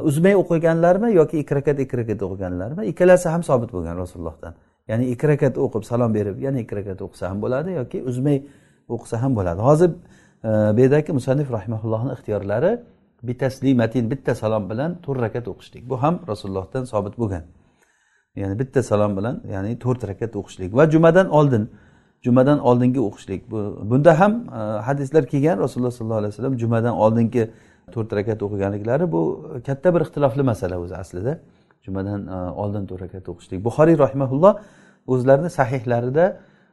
[0.10, 4.54] uzmay o'qiganlarmi yoki ikki rakat ikki rakat o'qiganlarmi ikkalasi ham sobit bo'lgan rasulullohdan
[4.90, 8.38] ya'ni ikki rakat o'qib salom berib yana ikki rakat o'qisa ham bo'ladi yoki uzmay
[8.96, 9.92] o'qisa ham bo'ladi hozir
[10.76, 12.72] bu yerdagi musannif rahimaullohni ixtiyorlari
[13.28, 15.90] bitaslimatin bitta salom bilan to'rt rakat o'qishlik.
[15.90, 17.44] Bu ham rasulullohdan sobit bo'lgan.
[18.36, 20.76] Ya'ni bitta salom bilan ya'ni to'rt rakat o'qishlik.
[20.78, 21.70] Va jumadan oldin
[22.26, 23.52] jumadan oldingi o'qishlik.
[23.52, 23.60] Bu
[23.92, 25.58] bunda ham e, hadislar kelgan.
[25.60, 27.44] Rasululloh sollallohu alayhi vasallam jumadan oldingi
[27.96, 29.22] to'rt rakat o'qiganliklari bu
[29.68, 31.40] katta bir ixtilofli masala o'zi aslida.
[31.86, 33.60] Jumadan e, oldin to'rt rakat o'qishlik.
[33.68, 34.54] Buxoriy rahimaulloh
[35.14, 36.26] o'zlarini sahihlarida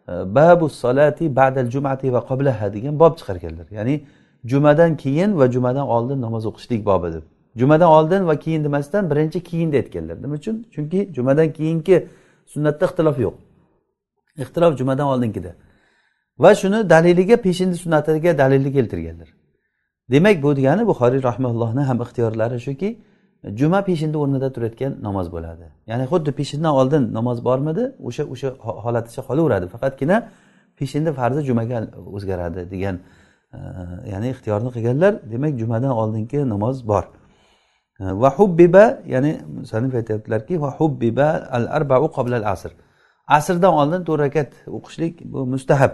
[0.08, 3.66] e, babu solati ba'dal jumati va qoblaha degan bob chiqarganlar.
[3.78, 3.94] Ya'ni
[4.44, 7.22] jumadan keyin va jumadan oldin namoz o'qishlik bobi deb.
[7.56, 10.22] Jumadan oldin va keyin demasdan birinchi keyinda aytganlar.
[10.22, 10.66] Nima uchun?
[10.74, 12.08] Chunki jumadan keyingi
[12.46, 13.34] sunnatda ixtilof yo'q.
[14.42, 15.52] Ixtilof jumadan oldingida
[16.38, 19.28] va shuni daliliga peshinda sunnatiga dalilni keltirganlar.
[20.10, 22.88] Demak bu degani buxoriy rahmaullohni ham ixtiyorlari shuki
[23.60, 25.66] juma peshinda o'rnida turayotgan namoz bo'ladi.
[25.90, 28.48] Ya'ni xuddi peshindan oldin namoz bormidi o'sha o'sha
[28.84, 29.66] holaticha qolaveradi.
[29.74, 30.16] Faqatgina
[30.78, 31.78] peshinda farzi jumaga
[32.16, 32.96] o'zgaradi degan
[34.12, 37.04] ya'ni ixtiyorni qilganlar demak jumadan oldingi namoz bor.
[38.22, 38.84] Va hubbiba
[39.14, 42.72] ya'ni musanif aytyaptilarki va hubbiba al arbau qabla al asr
[43.26, 45.92] asrdan oldin to'rt rakat o'qishlik bu mustahab.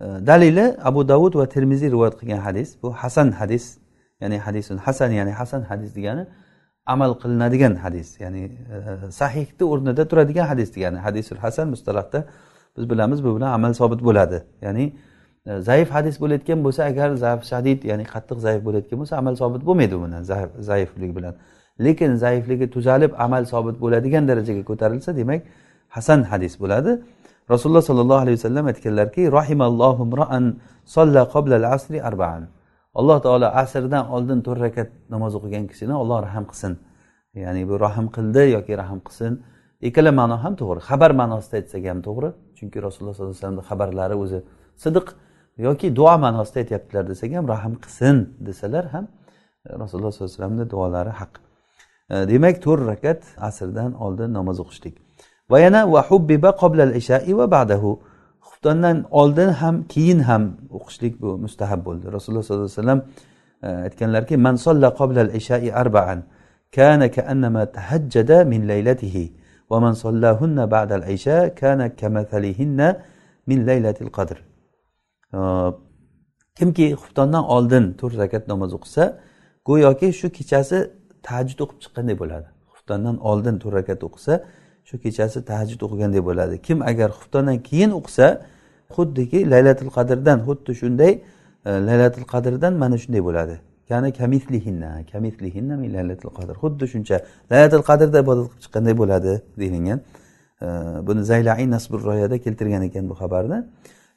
[0.00, 2.68] Dalili abu davud va termiziy rivoyat qilgan hadis.
[2.82, 3.64] Bu hasan hadis
[4.20, 6.24] ya'ni hadisun hasan ya'ni hasan hadis degani
[6.86, 8.42] amal qilinadigan hadis ya'ni
[8.74, 10.98] e, sahihni o'rnida turadigan hadis degani.
[11.06, 12.20] Hadisul hasan mustalahda
[12.76, 14.38] biz bilamiz bu bilan amal sobit bo'ladi.
[14.66, 14.84] Ya'ni
[15.46, 19.96] zaif hadis bo'layotgan bo'lsa agar zaif shadid ya'ni qattiq zaif bo'layotgan bo'lsa amal sobit bo'lmaydi
[20.02, 20.22] bundan
[20.70, 21.34] zaiflik bilan.
[21.84, 25.40] Lekin zaifligi tuzalib amal sobit bo'ladigan darajaga ko'tarilsa demak
[25.88, 26.90] hasan hadis bo'ladi.
[27.52, 30.44] Rasululloh sollallohu alayhi vasallam aytganlarki rahimallohu mraan
[30.84, 32.42] solla qoblal asri arbaan.
[32.94, 36.72] Alloh taolo asrdan oldin to'rt rakat namoz o'qigan kishini olloh rahm qilsin.
[37.42, 39.32] Ya'ni bu rahm qildi yoki rahm qilsin.
[39.88, 40.80] Ikkala ma'no ham to'g'ri.
[40.88, 42.28] Xabar ma'nosida aytsak ham to'g'ri.
[42.58, 44.38] Chunki rasululloh sollallohu alayhi vasallamni xabarlari o'zi
[44.84, 45.06] sidiq.
[45.58, 49.04] Yoki duo ma'nosida aytyaptilar desak ham rahm qilsin desalar ham
[49.66, 51.32] e, rasululloh sollallohu alayhi vasallamni duolari haq
[52.10, 54.96] e, demak to'rt rakat asrdan oldin namoz o'qishlik
[55.50, 57.90] va yana va hubbiba qoblal ishai va ba'dahu.
[58.48, 60.42] Xuftondan oldin ham keyin ham
[60.76, 62.06] o'qishlik bu mustahab bo'ldi.
[62.16, 63.00] Rasululloh sollallohu alayhi vasallam
[63.66, 66.18] e, aytganlarki man solla qoblal ishai arbaan
[66.76, 69.24] kana ka'annama tahajjada min laylatihi
[69.70, 72.88] va man sollahunna ba'dal isha kana kamathalihinna
[73.46, 74.36] min laylatil qadr.
[76.58, 79.04] Kimki xuftondan oldin to'rt rakat namoz o'qisa
[79.68, 80.78] go'yoki shu kechasi
[81.26, 82.48] tahajjud o'qib chiqqanday bo'ladi.
[82.74, 84.34] Xuftondan oldin to'rt rakat o'qisa
[84.88, 86.54] shu kechasi tahajjud o'qiganday bo'ladi.
[86.66, 88.26] Kim agar xuftondan keyin o'qisa
[88.96, 91.12] xuddiki laylatul qadrdan xuddi shunday
[91.68, 93.56] e, laylatul qadrdan mana shunday bo'ladi.
[93.90, 96.54] Ya'ni kamithlihinna kamithlihinna min laylatul qadr.
[96.62, 97.16] Xuddi shuncha
[97.50, 99.98] laylatul qadrda ibodat qilib chiqqanday bo'ladi deyilgan.
[100.64, 100.66] E,
[101.06, 103.58] buni zaylain nasbur royada keltirgan ekan bu xabarni.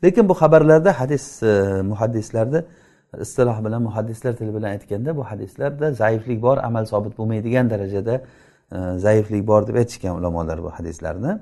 [0.03, 2.63] Lekin bu xabarlarda hadis e, muhaddislarni
[3.21, 8.21] istiloh bilan muhaddislar tili bilan aytganda bu hadislarda zaiflik bor amal sobit bo'lmaydigan darajada
[8.71, 11.39] e, zaiflik bor deb aytishgan ulamolar bu hadislarni.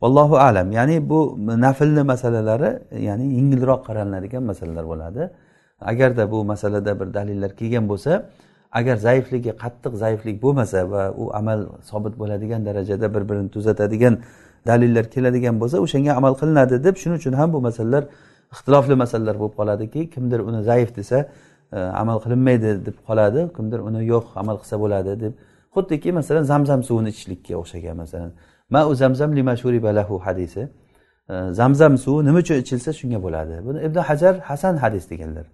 [0.00, 0.72] Allohu alam.
[0.72, 2.70] Ya'ni bu naflni masalalari
[3.08, 5.30] ya'ni yengilroq qaraladigan masalalar bo'ladi.
[5.80, 8.12] Agarda bu masalada bir dalillar kelgan bo'lsa
[8.72, 14.18] agar zaifligi qattiq zaiflik bo'lmasa va u amal sobit bo'ladigan darajada bir birini tuzatadigan
[14.66, 18.04] dalillar keladigan bo'lsa o'shanga amal qilinadi deb shuning uchun ham bu masalalar
[18.54, 21.18] ixtilofli masalalar bo'lib qoladiki kimdir uni zaif desa
[21.72, 25.32] e, amal qilinmaydi deb qoladi kimdir uni yo'q amal qilsa bo'ladi deb.
[25.74, 28.32] Xuddiki masalan zamzam suvini ichishlikka o'xshagan masalan.
[28.70, 30.68] Ma u zamzam limashuri balahu hadisi.
[31.30, 33.54] E, zamzam suvi nima uchun ichilsa shunga bo'ladi.
[33.66, 35.46] Buni ibn hajar hasan hadis deganlar.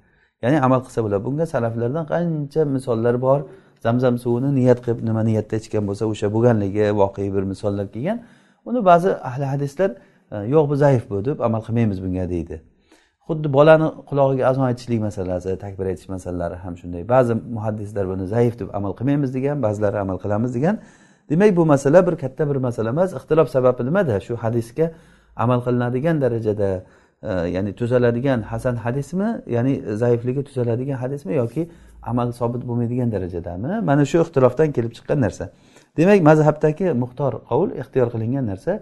[0.43, 1.25] Ya'ni amal qilsa bo'ladi.
[1.25, 3.41] Bunga salaflardan qancha misollar bor?
[3.85, 8.19] Zamzam suvini niyat qilib nima niyatda ichgan bo'lsa o'sha bo'lganligi voqea bir misollar kelgan.
[8.65, 9.91] Uni ba'zi ahli hadislar
[10.33, 12.63] e, yo'q bu zaif bu deb amal qilmaymiz bunga deydi.
[13.29, 17.09] Xuddi bolani qulog'iga azon aytishlik masalasi takbir aytish masalalari ham shunday.
[17.09, 20.79] Ba'zi muhaddislar buni zaif deb amal qilmaymiz degan ba'zilari amal qilamiz degan.
[21.31, 23.15] Demak bu masala bir katta bir masala emas.
[23.19, 24.21] Ixtilof sababi nimada?
[24.21, 24.93] Shu hadisga
[25.37, 26.85] amal qilinadigan darajada
[27.23, 31.71] e, ya'ni tuzaladigan hasan hadismi ya'ni zaifligi tuzaladigan hadismi yoki
[32.03, 33.81] amal sobit bo'lmaydigan darajadami?
[33.81, 35.51] Mana shu ixtilofdan kelib chiqqan narsa.
[35.97, 38.73] Demak mazhabdagi muxtor qovul ixtiyor qilingan narsa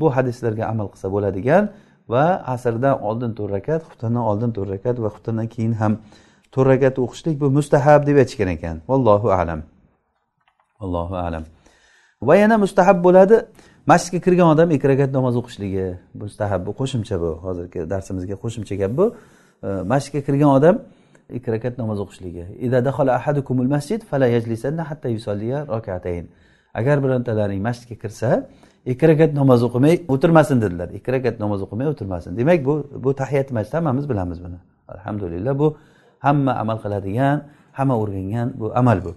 [0.00, 1.64] bu hadislarga amal qilsa bo'ladigan
[2.12, 5.92] va asrdan oldin to'rt rakat xuftondan oldin to'rt rakat va xuftondan keyin ham
[6.54, 8.76] to'rt rakat o'qishlik bu mustahab deb aytishgan ekan.
[8.90, 9.60] Vallohu alam.
[10.84, 11.44] Allohu alam.
[12.28, 13.36] Va yana mustahab bo'ladi
[13.86, 15.86] masjidga kirgan odam ikki rakat namoz o'qishligi.
[16.22, 17.30] Mustahab bu qo'shimcha bu.
[17.44, 19.06] Hozirgi darsimizga qo'shimcha gap bu.
[19.92, 20.76] Masjidga kirgan odam
[21.36, 22.44] ikki rakat namoz o'qishligi.
[26.74, 28.46] Agar birontalaring masjidga kirsa
[28.86, 30.88] ikki rakat namoz o'qimay o'tirmasin dedilar.
[30.98, 32.36] Ikki rakat namoz o'qimay o'tirmasin.
[32.36, 34.58] Demak bu bu tahiyat masjid hammamiz bilamiz buni.
[34.88, 35.76] Alhamdulillah bu
[36.18, 37.36] hamma amal qiladigan
[37.72, 39.12] hamma o'rgangan bu amal bu.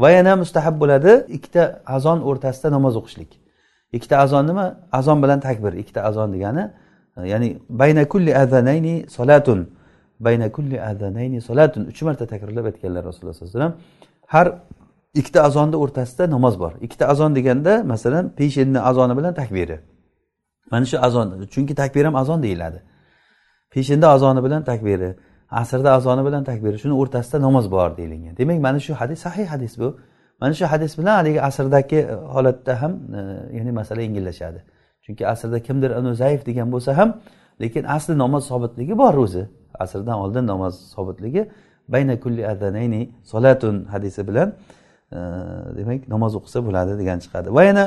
[0.00, 3.30] Va yana mustahab bo'ladi ikkita azon o'rtasida namoz o'qishlik.
[3.92, 4.66] Ikkita azon nima?
[4.92, 5.72] Azon bilan takbir.
[5.72, 6.70] Ikkita azon degani
[7.16, 9.60] e, ya'ni bayna kulli azanayni solatun.
[10.20, 11.82] Bayna kulli azanayni solatun.
[11.90, 13.74] Uch marta takrorlab aytganlar rasululloh sallallohu alayhi vasallam.
[14.34, 14.46] Har
[15.14, 16.72] ikkita azonni o'rtasida namoz bor.
[16.80, 19.80] Ikkita azon deganda masalan peshinni azoni bilan takbiri.
[20.70, 21.46] Mana shu azon.
[21.54, 22.82] Chunki takbir ham azon deyiladi.
[23.70, 25.16] Peshinda azoni bilan takbiri
[25.50, 28.36] asrda azoni bilan takbiri shuni o'rtasida namoz bor deyilgan.
[28.36, 29.88] Demak mana shu hadis sahih hadis bu.
[30.40, 31.98] Mana shu hadis bilan haligi asrdagi
[32.34, 33.20] holatda ham e,
[33.56, 34.60] ya'ni masala yengillashadi.
[35.04, 37.20] Chunki asrda kimdir uni zaif degan bo'lsa ham
[37.60, 39.48] lekin asli namoz sobitligi bor o'zi.
[39.74, 41.42] Asrdan oldin namoz sobitligi
[41.88, 44.48] bayna kulli adanayni solatun hadisi bilan
[45.78, 47.48] demak namoz o'qisa bo'ladi degan chiqadi.
[47.56, 47.84] Va yana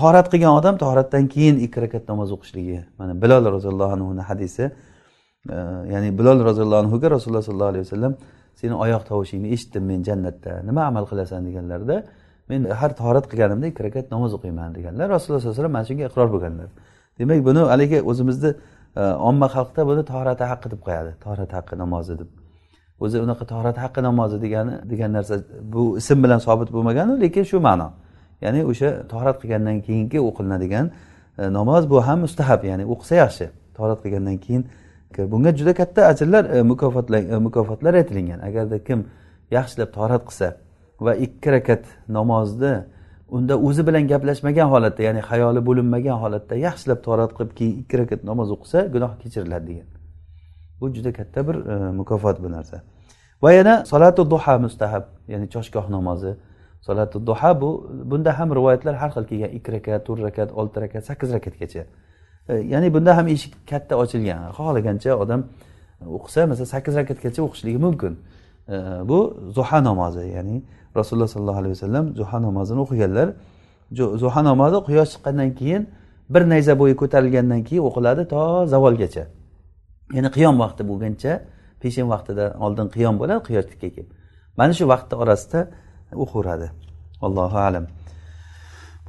[0.00, 2.78] torat qilgan odam toratdan keyin ikki rakat namoz o'qishligi.
[2.98, 4.64] Mana bilol roziyallohu anhuni hadisi.
[5.94, 8.14] Ya'ni bilol roziyallohu anhuga rasululloh sollallohu alayhi vasallam
[8.60, 10.52] seni oyoq tovushingni eshitdim men jannatda.
[10.68, 11.40] Nima amal qilasan?
[11.48, 11.96] deganlarida
[12.50, 14.74] men har torat qilganimda ikki rakat namoz o'qiyman.
[14.78, 15.06] deganlar.
[15.16, 16.68] Rasululloh sallallohu alayhi vasallam mana shunga iqror bo'lganlar.
[17.18, 18.50] Demak buni haligi o'zimizni
[19.00, 21.10] e, omma xalqda buni torati haqqi deb qo'yadi.
[21.24, 22.41] Torat haqqi namozi deb.
[23.04, 25.34] O'zi unaqa tahorat haqqi namozi degani degan narsa
[25.72, 27.88] bu ism bilan sobit bo'lmaganu lekin shu ma'no.
[28.44, 30.86] Ya'ni o'sha tahorat qilgandan keyingi o'qilinadigan
[31.38, 33.46] e, namoz bu ham mustahab ya'ni o'qisa yaxshi.
[33.76, 34.62] Tahorat qilgandan keyin
[35.32, 38.98] bunga juda katta ajrlar e, e, mukofotlar mukofotlar aytilingan agarda kim
[39.56, 40.48] yaxshilab tahorat qilsa
[41.00, 42.74] va ikki rakat namozni
[43.36, 48.20] unda o'zi bilan gaplashmagan holatda ya'ni xayoli bo'linmagan holatda yaxshilab tahorat qilib keyin ikki rakat
[48.30, 50.01] namoz o'qisa gunoh kechiriladi degan
[50.82, 52.82] bu juda katta bir e, mukofot bu narsa.
[53.42, 56.36] Va yana solatu duha mustahab ya'ni choshgoh namozi.
[56.80, 59.50] Solatu duha bu bunda ham rivoyatlar har xil kelgan.
[59.58, 61.84] Ikki rakat to'rt rakat olti rakat sakkiz rakatgacha.
[62.48, 64.38] E, ya'ni bunda ham eshik katta ochilgan.
[64.56, 65.40] Xohlagancha odam
[66.16, 68.12] o'qisa masalan sakkiz rakatgacha o'qishligi mumkin.
[68.68, 68.76] E,
[69.10, 69.18] bu
[69.56, 70.56] zuha namozi ya'ni
[70.96, 73.28] rasululloh sollallohu alayhi vasallam zuha namozini o'qiganlar
[74.22, 75.82] zuha namozi quyosh chiqqandan keyin
[76.34, 78.40] bir nayza bo'yi ko'tarilgandan keyin o'qiladi to
[78.72, 79.24] zavolgacha.
[80.16, 81.32] Ya'ni qiyom vaqti bo'lguncha
[81.82, 84.10] peshin vaqtida oldin qiyom bo'ladi quyoshlikka kelib.
[84.58, 85.60] Mana shu vaqtni orasida
[86.22, 86.68] o'qiveradi
[87.26, 87.86] allohu alam.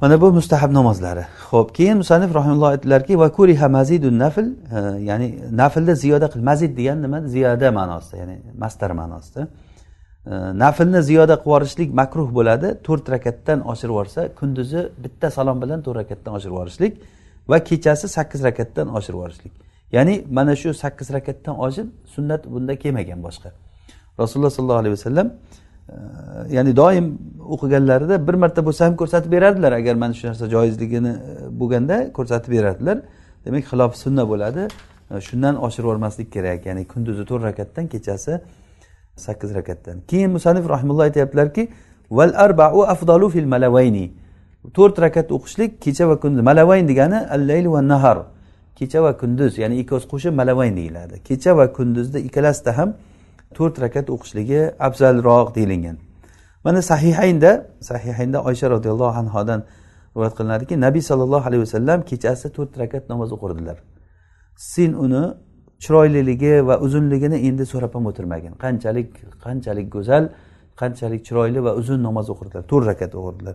[0.00, 1.24] Mana bu mustahab namozlari.
[1.50, 4.80] Ho'p keyin musanif rahimulloh aytdilarki va kuriha mazidun nafl e,
[5.10, 5.28] ya'ni
[5.60, 7.18] naflda ziyoda qil mazid degan nima?
[7.34, 9.42] Ziyoda ma'nosida ya'ni mastar ma'nosida.
[10.26, 10.32] E,
[10.64, 15.98] naflni ziyoda qilib yuborishlik makruh bo'ladi to'rt rakatdan oshirib yuborsa kunduzi bitta salom bilan to'rt
[16.02, 16.92] rakatdan oshirib yuborishlik
[17.50, 19.63] va kechasi sakkiz rakatdan oshirib yuborishlik.
[19.92, 23.52] Ya'ni mana shu sakkiz rakatdan oshib sunnat bunda kelmagan boshqa.
[24.20, 25.32] Rasululloh sollallohu alayhi vasallam
[25.88, 25.94] e,
[26.56, 27.18] ya'ni doim
[27.54, 32.52] o'qiganlarida bir marta bo'lsa ham ko'rsatib beradilar agar mana shu narsa joizligini e, bo'lganda ko'rsatib
[32.52, 32.98] beradilar
[33.44, 34.68] demak xilof sunna bo'ladi.
[35.10, 36.66] E, shundan oshirib yubormaslik kerak.
[36.66, 38.40] Ya'ni kunduzi to'rt rakatdan kechasi
[39.16, 39.96] sakkiz rakatdan.
[40.10, 41.68] Keyin musanif rahimulloh aytyaptilarki
[42.10, 44.12] val arbau afdalu fil malavayni
[44.74, 46.42] to'rt rakat o'qishlik kecha va kunduz.
[46.42, 48.18] Malavayn degani al layl va nahar.
[48.78, 51.22] Kecha va kunduz ya'ni ikkovsi qo'shib malavayn deyiladi.
[51.28, 52.88] Kecha va kunduzda ikkalasida ham
[53.56, 55.96] to'rt rakat o'qishligi afzalroq deyilgan.
[56.64, 57.50] Mana sahihaynda
[57.90, 59.60] sahihaynda oysha roziyallohu anhodan
[60.14, 63.76] rivoyat qilinadiki nabiy sollallohu alayhi vasallam kechasi to'rt rakat namoz o'qirdilar.
[64.56, 65.24] Sen uni
[65.84, 68.52] chiroyliligi va uzunligini endi so'rab ham o'tirmagin.
[68.64, 69.08] Qanchalik
[69.44, 70.24] qanchalik go'zal
[70.80, 72.62] qanchalik chiroyli va uzun namoz o'qirdilar.
[72.70, 73.54] To'rt rakat o'qirdilar.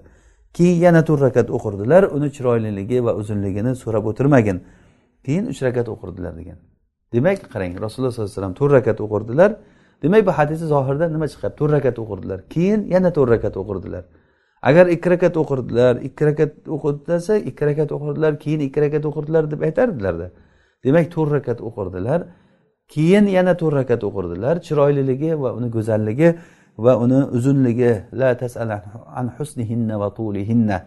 [0.58, 4.58] Keyin yana to'rt rakat o'qirdilar uni chiroyliligi va uzunligini so'rab o'tirmagin.
[5.30, 6.58] Keyin uch rakat o'qirdilar degan.
[7.14, 9.52] Demak qarang rasululloh sollallohu alayhi vasallam to'rt rakat o'qirdilar.
[10.04, 12.40] Demak bu hadisni zohirida nima chiqadi to'rt rakat o'qirdilar.
[12.54, 14.04] Keyin yana to'rt rakat o'qirdilar.
[14.70, 19.44] Agar ikki rakat o'qirdilar ikki rakat o'qidi desa ikki rakat o'qirdilar keyin ikki rakat o'qirdilar
[19.52, 20.28] deb aytardilarda.
[20.86, 22.20] Demak to'rt rakat o'qirdilar.
[22.94, 24.56] Keyin yana to'rt rakat o'qirdilar.
[24.66, 26.30] Chiroyliligi va uni go'zalligi
[26.86, 27.94] va uni uzunligi.
[28.22, 28.70] La tasal
[29.20, 30.78] an husnihinna va tulihinna.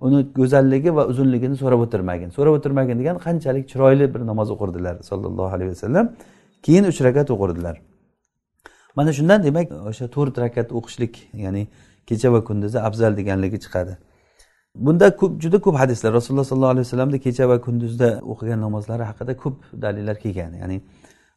[0.00, 2.30] Uni go'zalligi va uzunligini so'rab o'tirmagin.
[2.36, 6.06] So'rab o'tirmagin degan qanchalik chiroyli bir namoz o'qirdilar sollallohu alayhi vasallam.
[6.62, 7.76] Keyin uch rakat o'qirdilar.
[8.96, 11.62] Mana shundan demak o'sha to'rt rakat o'qishlik ya'ni
[12.08, 13.92] kecha va kunduzi afzal deganligi chiqadi.
[14.86, 16.10] Bunda ko'p juda ko'p hadislar.
[16.18, 20.52] Rasululloh sollallohu alayhi vasallamni kecha va kunduzda o'qigan namozlari haqida ko'p dalillar kelgan.
[20.62, 20.76] Ya'ni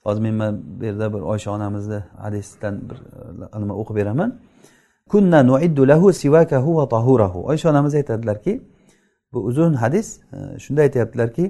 [0.05, 2.97] hozir men bu yerda bir oysha onamizni hadisdan bir
[3.61, 4.29] nima o'qib beraman.
[5.11, 7.39] Kunna nuiddu lahu sivakahu va tahurahu.
[7.51, 8.61] Oysha onamiz aytadilarki
[9.33, 11.45] bu uzun hadis e, shunda aytyaptilarki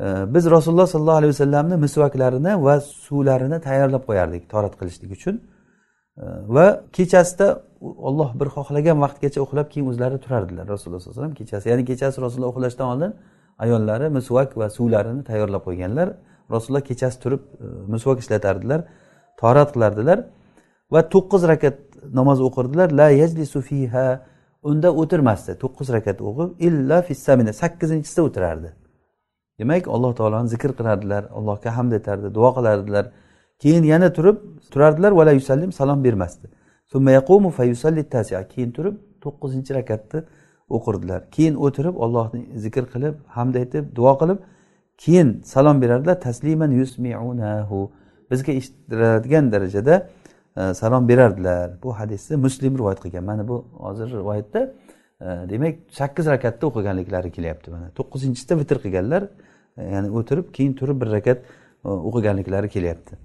[0.00, 5.34] e, biz rasululloh sollallohu alayhi vasallamni misvaklarini va suvlarini tayyorlab qo'yardik torat qilishlik uchun.
[6.16, 11.34] E, va kechasida olloh bir xohlagan vaqtgacha uxlab keyin o'zlari turardilar rasululloh sallallohu alayhi vasallam.
[11.40, 13.12] Kechasi ya'ni kechasi rasululloh uxlashdan oldin
[13.64, 16.08] ayollari misvak va suvlarini tayyorlab qo'yganlar.
[16.54, 17.42] Rasululloh kechasi turib
[17.94, 18.80] misvak ishlatardilar
[19.40, 20.18] torat qilardilar.
[20.92, 21.76] Va to'qqiz rakat
[22.18, 22.88] namoz o'qirdilar.
[23.00, 24.06] La yajlisu fiha.
[24.62, 25.52] Unda o'tirmasdi.
[25.62, 27.52] To'qqiz rakat o'qib illa fissamina.
[27.52, 28.70] Sakkizinchisida o'tirardi.
[29.58, 33.04] Demak alloh taoloni zikr qilardilar allohga hamd etardi duo qilardilar.
[33.62, 34.36] Keyin yana turib
[34.72, 36.46] turardilar vala yusallim salom bermasdi.
[38.52, 40.20] Keyin turib to'qqizinchi rakatni
[40.76, 41.20] o'qirdilar.
[41.34, 44.38] Keyin o'tirib ollohni zikr qilib hamd aytib duo qilib
[45.02, 46.16] keyin salom berardilar.
[46.26, 47.80] Tasliman yusmiunahu.
[48.30, 49.94] Bizga eshittiradigan darajada
[50.58, 51.70] E, salom berardilar.
[51.82, 53.24] Bu hadisni muslim rivoyat qilgan.
[53.24, 54.60] Mana bu hozir rivoyatda
[55.20, 57.90] e, demak sakkiz rakatda o'qiganliklari kelyapti mana.
[57.98, 59.22] To'qqizinchisida vitr qilganlar
[59.76, 61.38] e, ya'ni o'tirib keyin turib bir rakat
[61.84, 63.16] o'qiganliklari kelyapti.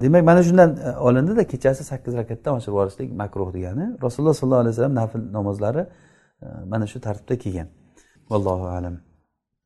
[0.00, 0.70] Demak mana shundan
[1.08, 3.84] olindida kechasi sakkiz rakatdan oshirib yuborishlik makruh degani.
[4.02, 5.86] Rasululloh sollallohu alayhi vasallam nafl namozlari
[6.72, 7.68] mana shu tartibda kelgan.
[8.30, 8.96] Vallohu alam.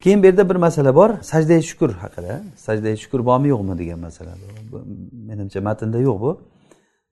[0.03, 2.43] Keyin bu yerda bir masala bor sajdai shukur haqida.
[2.57, 4.31] Sajdai shukur bormi yo'qmi degan masala.
[5.31, 6.31] Menimcha matnda yo'q bu.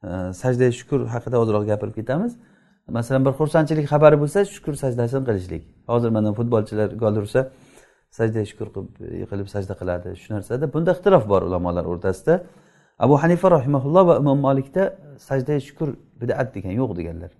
[0.06, 2.32] Э, sajdai shukur haqida ozroq gapirib ketamiz.
[2.88, 5.62] Masalan bir xursandchilik xabari bo'lsa shukur sajdasini qilishlik.
[5.92, 7.40] Hozir mana futbolchilar gol ursa
[8.18, 10.08] sajda shukur qilib e, yiqilib sajda qiladi.
[10.22, 12.34] Shu narsada bunda ixtilof bor ulamolar o'rtasida.
[13.04, 14.82] Abu hanifa rahimaulloh va imom molikda
[15.28, 15.88] sajda shukur
[16.20, 17.32] bidat degan yo'q deganlar.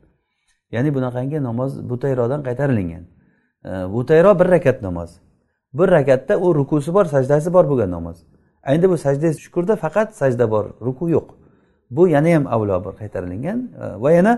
[0.75, 3.05] Ya'ni bunaqangi namoz butayrodan qaytarilingan.
[3.69, 5.11] E, Butayro bir rakat namoz.
[5.79, 8.17] Bir rakatda u rukusi bor sajdasi bor bo'lgan namoz.
[8.73, 11.46] Endi bu sajda shukurda faqat sajda bor ruku yo'q.
[11.91, 13.59] Bu yana ham avlo bir qaytarilingan
[14.05, 14.33] va yana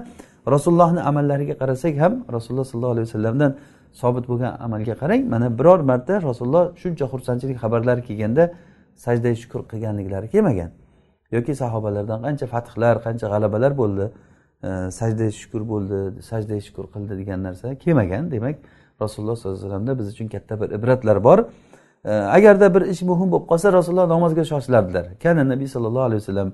[0.54, 3.54] rasulullohni amallariga qarasak ham rasululloh sollallohu alayhi vasallamdan
[3.92, 8.44] sobit bo'lgan amalga qarang mana biror marta rasululloh shuncha xursandchilik xabarlari kelganda
[9.04, 10.70] sajda shukur qilganliklari kelmagan.
[11.34, 14.06] Yoki sahobalardan qancha fathlar qancha g'alabalar bo'ldi
[14.98, 15.98] sajda shukur bo'ldi
[16.30, 18.30] sajda shukur qildi degan narsa kelmagan.
[18.34, 18.56] Demak
[19.02, 21.38] rasululloh sollallohu alayhi vasallamda biz uchun katta bir ibratlar bor.
[22.36, 26.48] Agarda bir ish muhim bo'lib qolsa rasululloh namozga shoshilardilar kana nabiy sollallohu alayhi vasallam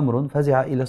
[0.00, 0.30] amrun
[0.72, 0.86] ila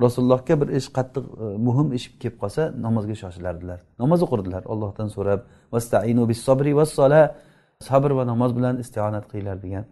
[0.00, 4.62] rasulullohga bir ish qattiq e, muhim ish kelib qolsa namozga shoshilardilar namoz o'qirdilar.
[4.72, 5.40] Ollohdan so'rab
[5.74, 7.22] vastainu bis sobri vassola
[7.88, 9.84] sabr va namoz bilan istionat qilinglar degan.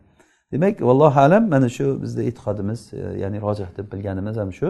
[0.52, 4.68] Demak vallohu alam mana shu bizni e'tiqodimiz e, ya'ni rojih deb bilganimiz ham shu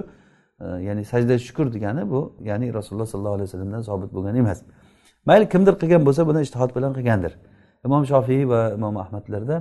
[0.61, 4.59] e, ya'ni sajda shukur degani bu ya'ni rasululloh sollallohu alayhi vasallamdan sobit bo'lgan emas.
[5.29, 7.33] Mayli kimdir qilgan bo'lsa buni ishtihod bilan qilgandir.
[7.87, 9.57] Imom shofiy va imom ahmadlarda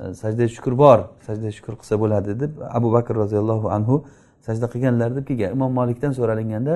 [0.00, 4.04] E, sajda shukur bor sajda shukur qilsa bo'ladi deb abu bakr roziyallohu anhu
[4.46, 5.50] sajda qilganlar deb kelgan.
[5.56, 6.74] Imom molikdan so'ralinganda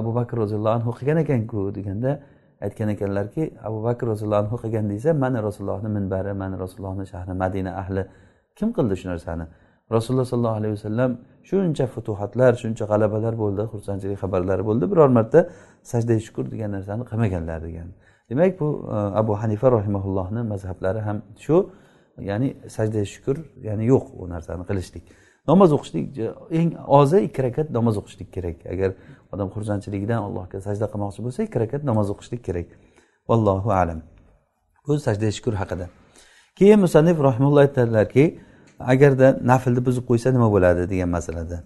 [0.00, 2.10] abu bakr roziyallohu anhu qilgan ekanku deganda
[2.66, 7.70] aytgan ekanlarki abu bakr roziyallohu anhu qilgan desa mana rasulullohni minbari mana rasulullohni shahri madina
[7.82, 8.02] ahli.
[8.58, 9.44] Kim qildi shu narsani?
[9.96, 11.10] Rasululloh sollallohu alayhi vasallam
[11.50, 14.84] shuncha futuhatlar shuncha g'alabalar bo'ldi xursandchilik xabarlari bo'ldi.
[14.92, 15.40] Biror marta
[15.90, 17.88] sajda shukur degan narsani qilmaganlar degan.
[18.30, 21.56] Demak bu e, abu hanifa rahimaullohni mazhablari ham shu.
[22.28, 23.36] Ya'ni sajda shukur
[23.68, 25.04] ya'ni yo'q u narsani qilishlik.
[25.48, 26.06] Namoz o'qishlik
[26.58, 28.56] eng ozi ikki rakat namoz o'qishlik kerak.
[28.72, 28.90] Agar
[29.32, 32.68] odam xursandchiligidan allohga sajda qilmoqchi bo'lsa ikki rakat namoz o'qishlik kerak.
[33.28, 34.00] Vallohu alam.
[34.86, 35.86] Bu sajda shukur haqida.
[36.58, 38.24] Keyin musannif rahimulloh aytadilarki
[38.92, 41.56] agarda naflni buzib qo'ysa nima bo'ladi degan masalada.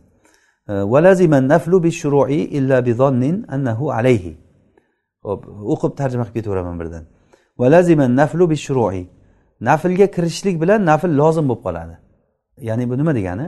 [5.75, 7.05] O'qib tarjima qilib ketaveraman birdan.
[9.69, 11.95] Naflga kirishlik bilan nafl lozim bo'lib qoladi.
[12.69, 13.47] Ya'ni bu nima degani?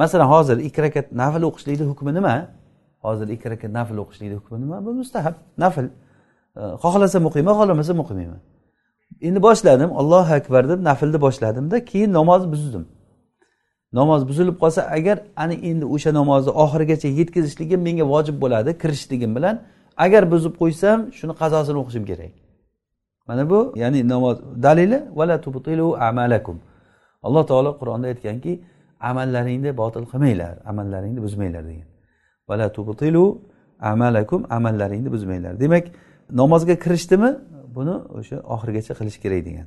[0.00, 2.34] Masalan hozir ikki rakat nafl o'qishlikni hukmi nima?
[3.04, 4.76] Hozir ikki rakat nafl o'qishlikni hukmi nima?
[4.86, 5.34] Bu mustahab
[5.64, 5.86] nafl
[6.82, 8.40] xohlasam o'qiyman xohlamasam o'qimayman.
[9.28, 12.84] Endi boshladim ollohu akbar deb naflni boshladimda keyin namozni buzdim.
[13.98, 19.56] Namoz buzilib qolsa agar ana endi o'sha namozni oxirigacha yetkazishligim menga vojib bo'ladi kirishligim bilan
[20.04, 22.34] agar buzib qo'ysam shuni qazosini o'qishim kerak.
[23.28, 24.36] Mana bu ya'ni namoz.
[24.62, 26.56] Dalili vala tubtilu amalakum.
[27.26, 28.52] Alloh taolo qur'onda aytganki
[29.00, 31.88] amallaringni botil qilmanglar amallaringni buzmanglar degan.
[32.48, 33.24] Vala tubtilu
[33.92, 35.52] amalakum amallaringni buzmanglar.
[35.60, 35.84] Demak
[36.40, 37.30] namozga kirishdimi?
[37.76, 39.66] Buni o'sha oxirigacha qilish kerak degan.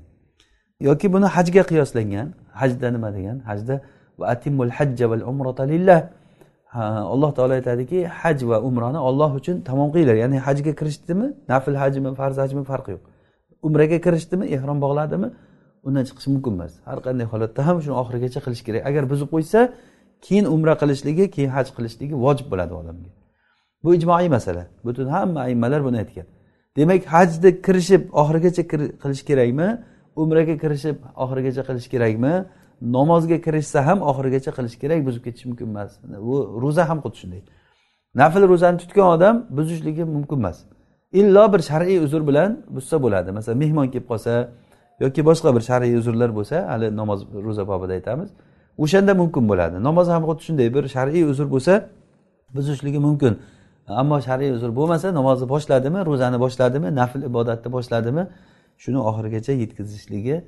[0.87, 2.27] Yoki buni hajga qiyoslangan
[2.61, 3.37] hajda nima degan?
[3.49, 3.75] Hajda
[4.19, 5.99] va atimul hajja val umrata lillah.
[7.13, 10.15] Alloh taolo aytadiki haj va umrani olloh uchun tamom qilinglar.
[10.23, 11.27] Ya'ni hajga kirishdimi?
[11.51, 13.03] Nafl hajmi farz hajmi farqi yo'q.
[13.67, 15.29] Umraga kirishdimi ehrom bog'ladimi
[15.87, 16.73] undan chiqish mumkin emas.
[16.89, 18.81] Har qanday holatda ham shuni oxirigacha qilish kerak.
[18.89, 19.59] Agar buzib qo'ysa
[20.25, 23.09] keyin umra qilishligi keyin haj qilishligi vojib bo'ladi odamga.
[23.83, 24.63] Bu ijmoiy masala.
[24.85, 26.27] Butun hamma aymalar buni aytgan.
[26.77, 28.63] Demak hajni kirishib oxirigacha
[29.03, 29.67] qilish kerakmi?
[30.21, 32.33] Umraga kirishib oxirigacha qilish kerakmi?
[32.95, 35.91] Namozga kirishsa ham oxirigacha qilish kerak buzib ketishi mumkin emas.
[36.63, 37.41] Ro'za ham xuddi shunday.
[38.19, 40.57] Nafl ro'zani tutgan odam buzishligi mumkin emas.
[41.11, 43.31] Illo bir shar'iy uzr bilan buzsa bo'ladi.
[43.31, 44.49] Masalan mehmon kelib qolsa
[44.99, 48.29] yoki boshqa bir shar'iy uzrlar bo'lsa hali namoz ro'za bobida aytamiz
[48.77, 49.83] o'shanda mumkin bo'ladi.
[49.83, 51.73] Namoz ham xuddi shunday bir shar'iy uzr bo'lsa
[52.55, 53.33] buzishligi mumkin.
[53.87, 58.23] Ammo shar'iy uzr bo'lmasa namozni boshladimi ro'zani boshladimi nafl ibodatni boshladimi
[58.83, 60.43] shuni oxirigacha yetkazishligi e,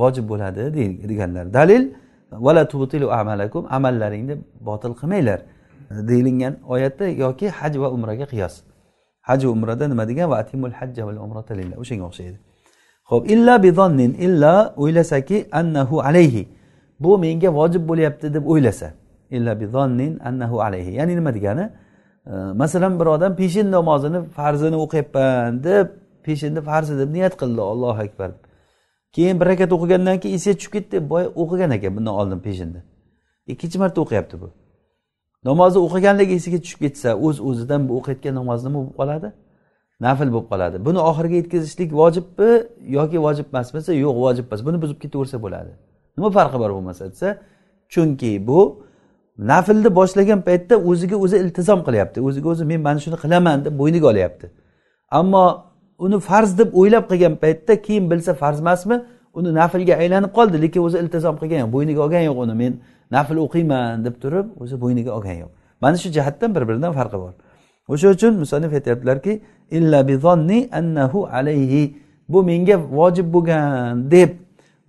[0.00, 0.62] vojib bo'ladi
[1.10, 1.54] deganlar.
[1.58, 1.82] Dalil
[2.30, 4.34] vala tubtilu amalakum amallaringni
[4.68, 8.69] botil qilmanglar e, deyilgan oyatda yoki haj va umraga qiyos.
[9.30, 10.26] Haj umrada nima degan?
[10.32, 11.76] Va atimul hajja val umrata lillah.
[11.82, 12.38] O'shanga o'xshaydi.
[13.10, 14.52] Ho'p illa bidonnin illa
[14.82, 16.42] o'ylasaki annahu alayhi.
[17.00, 18.88] Bu menga vojib bo'lyapti deb o'ylasa.
[19.36, 20.90] Illa bidonnin annahu alayhi.
[20.98, 21.64] Ya'ni nima degani?
[22.62, 25.86] Masalan bir odam peshin namozini farzini o'qiyapman deb
[26.26, 27.60] peshinni farzi deb niyat qildi.
[27.72, 28.30] Ollohu akbar.
[29.12, 30.96] Keyin bir rakat o'qigandan keyin esiga tushib ketdi.
[31.10, 32.80] Boya o'qigan ekan bundan oldin peshinni.
[33.52, 34.48] Ikkinchi marta o'qiyapti bu.
[35.48, 39.28] Namozni o'qiganligi esiga tushib ketsa o'z uz o'zidan bu o'qiyotgan namoz nima bo'lib qoladi?
[40.06, 40.76] Nafl bo'lib qoladi.
[40.86, 42.50] Buni oxiriga yetkazishlik vojibmi
[42.98, 44.60] yoki vojib emasmi desa yo'q vojib emas.
[44.66, 45.72] Buni buzib ketaversa bo'ladi.
[46.16, 47.28] Nima farqi bor bo'lmasa desa
[47.92, 48.60] chunki bu
[49.50, 52.18] naflni boshlagan paytda o'ziga o'zi iltizom qilyapti.
[52.28, 54.46] O'ziga o'zi men mana shuni qilaman deb bo'yniga olyapti.
[55.18, 55.44] Ammo
[56.04, 58.96] uni farz deb o'ylab qilgan paytda keyin bilsa farz emasmi
[59.38, 62.54] uni naflga aylanib qoldi lekin o'zi iltizom qilgan yo'q bo'yniga olgan yo'q uni.
[62.62, 62.72] Men
[63.14, 65.50] nafl o'qiyman deb turib o'zi bo'yniga olgan yo'q.
[65.80, 67.32] Mana shu jihatdan bir biridan farqi bor.
[67.92, 69.32] O'sha uchun musannif aytyaptilarki
[69.70, 71.82] illa bizonni annahu alayhi.
[72.28, 74.30] Bu menga vojib bo'lgan deb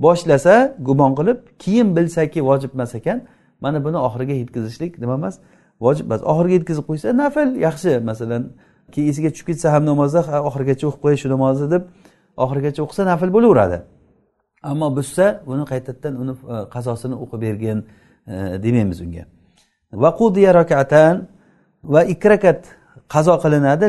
[0.05, 3.17] boshlasa gumon qilib keyin bilsaki vojib emas ekan
[3.63, 5.35] mana buni oxiriga yetkazishlik nima emas
[5.85, 6.21] vojib emas.
[6.31, 8.43] Oxiriga yetkazib qo'ysa nafl yaxshi masalan
[8.93, 11.83] keyin esiga tushib ketsa ham namozda oxirigacha o'qib qo'yish shu namozni deb
[12.43, 13.77] oxirigacha o'qisa nafl bo'laveradi.
[14.71, 17.79] Ammo buzsa buni qaytadan uni e, qazosini o'qib bergin
[18.63, 19.23] demaymiz unga.
[20.03, 21.15] Va qudiya rakatan
[21.83, 22.61] va ikki rakat
[23.13, 23.85] qazo qilinadi.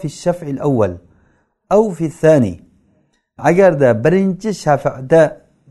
[0.00, 0.92] Fi shaf'il avval
[1.70, 2.54] av fi thani.
[3.38, 5.22] Agarda birinchi shafada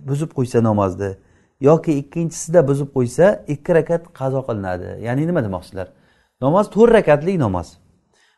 [0.07, 1.11] buzib qo'ysa namozni
[1.67, 4.87] yoki ikkinchisida buzib qo'ysa ikki rakat qazo qilinadi.
[5.05, 5.87] Ya'ni nima demoqchilar?
[6.41, 7.67] Namoz to'rt rakatli namoz.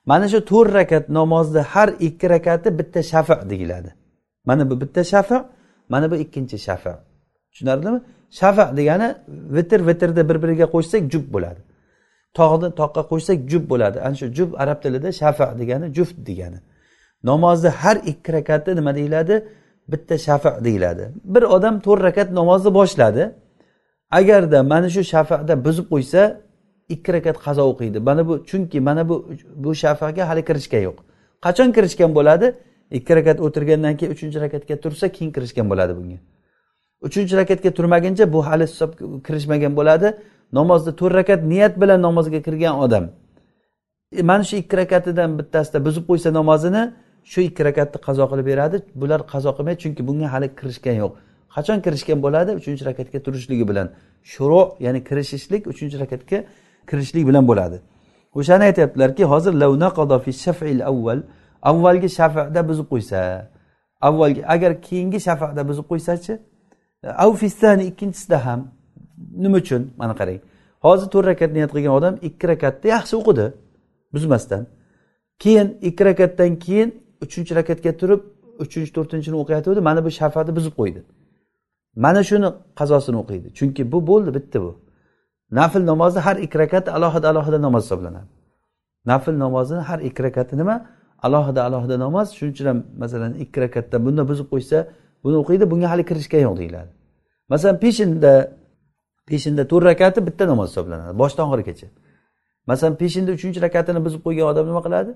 [0.05, 3.91] Mana shu to'rt rakat namozni har ikki rakati bitta shafa deyiladi.
[4.47, 5.37] Mana bu bitta shafa
[5.89, 6.93] mana bu ikkinchi shafa
[7.51, 7.99] tushunarlimi?
[8.31, 11.61] Shafa degani vitr vitrni bir biriga qo'shsak jub bo'ladi.
[12.33, 13.97] Tog'ni toqqa qo'shsak jub bo'ladi.
[13.99, 16.59] Ana shu jub arab tilida shafa degani juft degani.
[17.23, 19.45] Namozni har ikki rakati nima deyiladi?
[19.91, 21.03] Bitta shafa deyiladi.
[21.23, 23.23] Bir odam to'rt rakat namozni boshladi.
[24.11, 26.21] Agarda mana shu shafada buzib qo'ysa
[26.89, 27.99] ikki rakat qazo o'qiydi.
[27.99, 29.15] Mana bu chunki mana bu
[29.55, 30.97] bu shafaga hali kirishgan yo'q.
[31.45, 32.47] Qachon kirishgan bo'ladi?
[32.97, 36.17] Ikki rakat o'tirgandan keyin uchinchi rakatga tursa keyin kirishgan bo'ladi bunga.
[37.01, 38.91] Uchinchi rakatga turmaguncha bu hali hisob
[39.25, 40.07] kirishmagan bo'ladi.
[40.53, 43.03] Namozni to'rt rakat niyat bilan namozga kirgan odam.
[44.19, 46.83] E, mana shu ikki rakatidan bittasida buzib qo'ysa namozini
[47.31, 48.77] shu ikki rakatni qazo qilib beradi.
[49.01, 51.11] Bular qazo qilmaydi chunki bunga hali kirishgan yo'q.
[51.55, 52.51] Qachon kirishgan bo'ladi?
[52.59, 53.87] Uchinchi rakatga turishligi bilan.
[54.33, 56.37] Shuru ya'ni kirishishlik uchinchi rakatga
[56.89, 57.77] kirishlik bilan bo'ladi.
[58.39, 59.53] O'shani aytyaptilarki hozir
[60.91, 61.19] avval
[61.61, 63.19] avvalgi shafada buzib qo'ysa
[64.01, 66.33] avvalgi agar keyingi shafada buzib qo'ysachi
[67.03, 68.67] avfistani ikkinchisida ham
[69.37, 69.91] nima uchun?
[69.97, 70.39] Mana qarang.
[70.85, 73.45] Hozir to'rt rakat niyat qilgan odam ikki rakatni yaxshi o'qidi
[74.13, 74.63] buzmasdan.
[75.39, 76.89] Keyin ikki rakatdan keyin
[77.21, 78.21] uchinchi rakatga turib
[78.63, 81.01] uchinchi to'rtinchini o'qiyotgandi mana bu shafani buzib qo'ydi.
[82.03, 82.47] Mana shuni
[82.79, 83.47] qazosini o'qiydi.
[83.57, 84.71] Chunki bu bo'ldi bitta bu.
[85.59, 88.27] Nafl namozni har ikki rakati alohida alohida namoz hisoblanadi.
[89.05, 90.75] Nafl namozini har ikki rakati nima?
[91.25, 92.27] Alohida alohida namoz.
[92.37, 94.77] Shuning uchun ham masalan ikki rakatda bunda buzib qo'ysa
[95.23, 96.91] buni o'qiydi bunga hali kirishgan yo'q deyiladi.
[97.51, 98.33] Masalan peshinda
[99.29, 101.87] peshinda to'rt rakati bitta namoz hisoblanadi boshidan oxirigacha
[102.69, 105.11] masalan peshinda uchinchi rakatini buzib qo'ygan odam nima qiladi?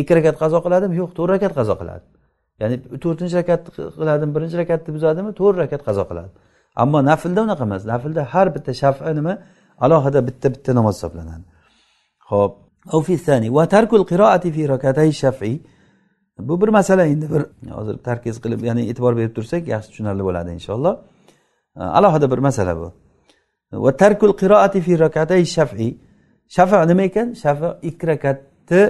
[0.00, 0.94] Ikki rakat qazo qiladimi?
[1.00, 2.04] Yo'q to'rt rakat qazo qiladi.
[2.60, 3.60] Ya'ni to'rtinchi rakat
[4.00, 5.30] qiladimi birinchi rakatni buzadimi?
[5.40, 6.30] To'rt rakat qazo qiladi.
[6.82, 9.32] Ammo naflda unaqa emas naflda har bitta shafa nima?
[9.84, 11.44] Alohida bitta bitta namoz hisoblanadi.
[12.30, 12.52] Ho'p
[16.38, 17.26] bu bir masala endi.
[17.34, 20.94] Bir hozir tarkiz qilib ya'ni e'tibor berib tursak yaxshi tushunarli bo'ladi inshaalloh.
[21.76, 22.92] Alohida bir masala bu.
[23.72, 25.88] Va tarkul qiroati fi rakatay shafi.
[26.56, 27.28] Shafa nima ekan?
[27.42, 28.82] Shafi ikki rakatni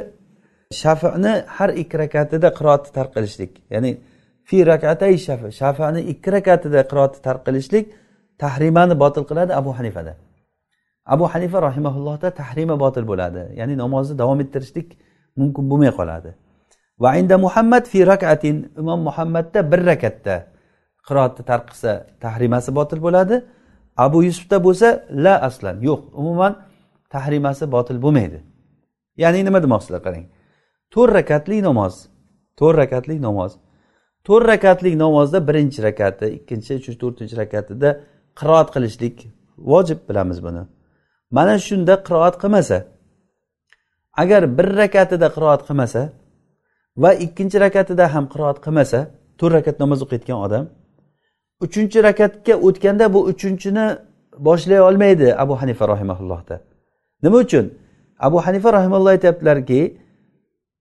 [0.82, 3.52] shafini har ikki rakatida qiroatni tark qilishlik.
[3.70, 3.90] Ya'ni
[4.48, 7.86] fi rakatay shafi shafani ikki rakatida qiroatni tark qilishlik
[8.42, 10.14] tahrimani botil qiladi abu hanifada.
[11.14, 13.42] Abu hanifa rahimaullohda tahrima botil bo'ladi.
[13.60, 14.88] Ya'ni namozni davom ettirishlik
[15.40, 16.30] mumkin bo'lmay qoladi.
[17.00, 18.56] Va inda muhammad fi rakatin.
[18.78, 20.34] Imom muhammadda bir rakatda.
[21.06, 23.36] Qiroatni tark qilsa tahrimasi botil bo'ladi.
[23.96, 24.88] Abu yusufda bo'lsa
[25.24, 25.76] la aslan.
[25.88, 26.52] Yo'q umuman
[27.14, 28.38] tahrimasi botil bo'lmaydi.
[29.22, 30.24] Ya'ni nima demoqchilar qarang?
[30.92, 31.94] To'rt rakatli namoz.
[32.58, 33.52] To'rt rakatli namoz.
[34.28, 37.90] To'rt rakatlik namozda birinchi rakati ikkinchi uchinchi to'rtinchi rakatida
[38.38, 39.16] qiroat qilishlik
[39.70, 40.62] vojib bilamiz buni.
[41.36, 42.78] Mana shunda qiroat qilmasa
[44.22, 46.02] agar bir rakatida qiroat qilmasa
[47.02, 48.98] va ikkinchi rakatida ham qiroat qilmasa
[49.38, 50.64] to'rt rakat namoz o'qiyotgan odam
[51.64, 53.86] uchinchi rakatga o'tganda bu uchinchini
[54.46, 56.56] boshlay olmaydi abu hanifa rahimaullohda
[57.22, 57.66] nima uchun?
[58.18, 59.98] Abu hanifa rahimalloh aytyaptilarki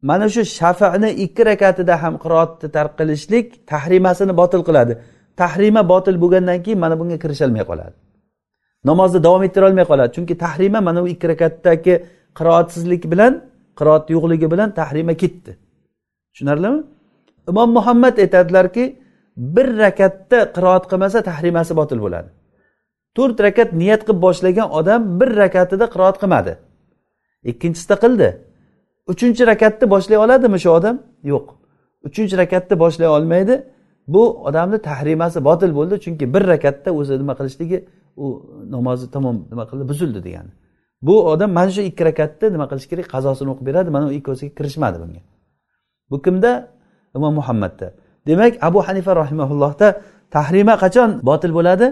[0.02, 4.94] mana shu shafani ikki rakatida ham qiroatni tark qilishlik tahrimasini botil qiladi.
[5.42, 7.96] Tahrima botil bo'lgandan keyin mana bunga kirisholmay qoladi.
[8.90, 10.10] Namozni davom ettirolmay qoladi.
[10.16, 11.94] Chunki tahrima mana bu ikki rakatdagi
[12.38, 13.34] qiroatsizlik bilan
[13.80, 15.52] qiroat yo'qligi bilan tahrima ketdi.
[16.38, 16.84] Tushunarlimi?
[17.50, 19.00] Imom muhammad aytadilarki
[19.38, 22.30] bir rakatda qiroat qilmasa tahrimasi botil bo'ladi.
[23.16, 26.54] To'rt rakat niyat qilib boshlagan odam bir rakatida qiroat qilmadi.
[27.52, 28.30] Ikkinchisida qildi.
[29.12, 30.96] Uchinchi rakatni boshlay oladimi shu odam?
[31.32, 31.46] Yo'q.
[32.08, 33.56] Uchinchi rakatni boshlay olmaydi.
[34.08, 37.78] Bu odamni tahrimasi botil bo'ldi chunki bir rakatda o'zi nima qilishligi
[38.24, 38.26] u
[38.76, 40.52] namozni tamom nima qildi buzildi degani.
[41.08, 43.06] Bu odam mana shu ikki rakatni nima qilish kerak?
[43.16, 45.22] Qazosini o'qib beradi mana u ikkovsiga kirishmadi bunga.
[46.12, 46.52] Bu kimda?
[47.16, 47.88] Imom muhammadda.
[48.28, 49.88] Demak abu hanifa rahimaullohda
[50.36, 51.88] tahrima qachon botil bo'ladi?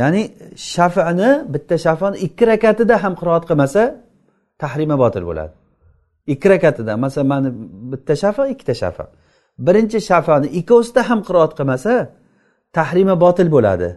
[0.00, 0.22] Ya'ni
[0.56, 3.82] shafani bitta shafani ikki rakatida ham qiroat qilmasa
[4.62, 5.54] tahrima botil bo'ladi.
[6.32, 7.48] Ikki rakatida masalan mana
[7.92, 9.04] bitta shafa ikkita shafa.
[9.66, 11.92] Birinchi shafani ikkovsida ham qiroat qilmasa
[12.76, 13.88] tahrima botil bo'ladi.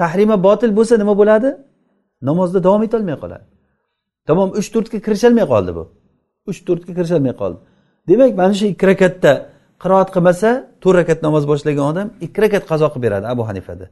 [0.00, 1.50] Tahrima botil bo'lsa nima bo'ladi?
[2.28, 3.44] Namozda davom etolmay qoladi.
[4.28, 5.84] Tamom uch to'rtga kirisholmay qoldi bu.
[6.50, 7.58] Uch to'rtga kirisholmay qoldi.
[8.08, 9.32] Demak mana shu ikki rakatda
[9.82, 10.48] qiroat qilmasa
[10.82, 13.86] to'rt rakat namoz boshlagan odam ikki rakat qazo qilib beradi abu hanifada.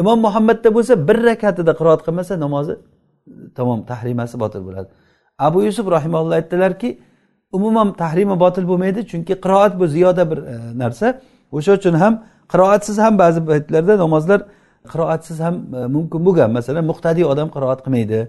[0.00, 2.78] Imom muhammadda bo'lsa bir rakatida qiroat qilmasa namozi e,
[3.56, 4.88] tamom tahrimasi botil bo'ladi.
[5.46, 6.88] Abu yusuf rahimalloh aytdilarki
[7.56, 11.06] umuman tahrimi botil bo'lmaydi chunki qiroat bu ziyoda bir e, narsa.
[11.56, 12.14] O'sha uchun ham
[12.52, 14.40] qiroatsiz ham ba'zi paytlarda namozlar
[14.92, 16.50] qiroatsiz ham e, mumkin bo'lgan.
[16.58, 18.20] Masalan muqtadiy odam qiroat qilmaydi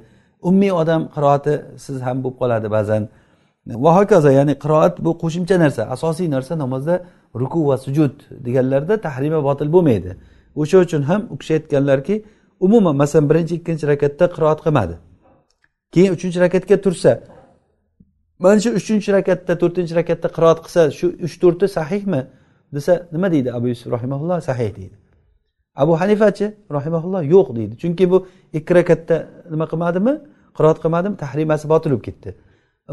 [0.49, 3.01] ummiy odam qiroatisiz ham bo'lib qoladi ba'zan.
[3.83, 6.95] Va hokazo ya'ni qiroat bu qo'shimcha narsa asosiy narsa namozda
[7.41, 8.13] ruku va sujud
[8.45, 10.11] deganlarda tahrima botil bo'lmaydi.
[10.61, 12.15] O'sha uchun ham u kishi aytganlarki
[12.59, 14.95] umuman masalan birinchi ikkinchi rakatda qiroat qilmadi.
[15.93, 17.11] Keyin uchinchi rakatga tursa
[18.39, 22.21] mana shu uchinchi rakatda to'rtinchi rakatda qiroat qilsa shu uch to'rti sahihmi?
[22.75, 24.95] Desa nima deydi abu yusuf rahimaulloh sahih deydi.
[25.75, 26.45] Abu hanifachi
[26.77, 27.73] rahimaulloh yo'q deydi.
[27.81, 28.17] Chunki bu
[28.57, 29.15] ikki rakatda
[29.53, 30.13] nima qilmadimi?
[30.57, 31.15] Qiroat qilmadimi?
[31.23, 32.29] Tahrimasi botil bo'lib ketdi.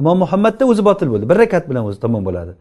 [0.01, 1.29] Imom muhammadda o'zi botil bo'ldi.
[1.31, 2.53] Bir rakat bilan o'zi tamom bo'ladi.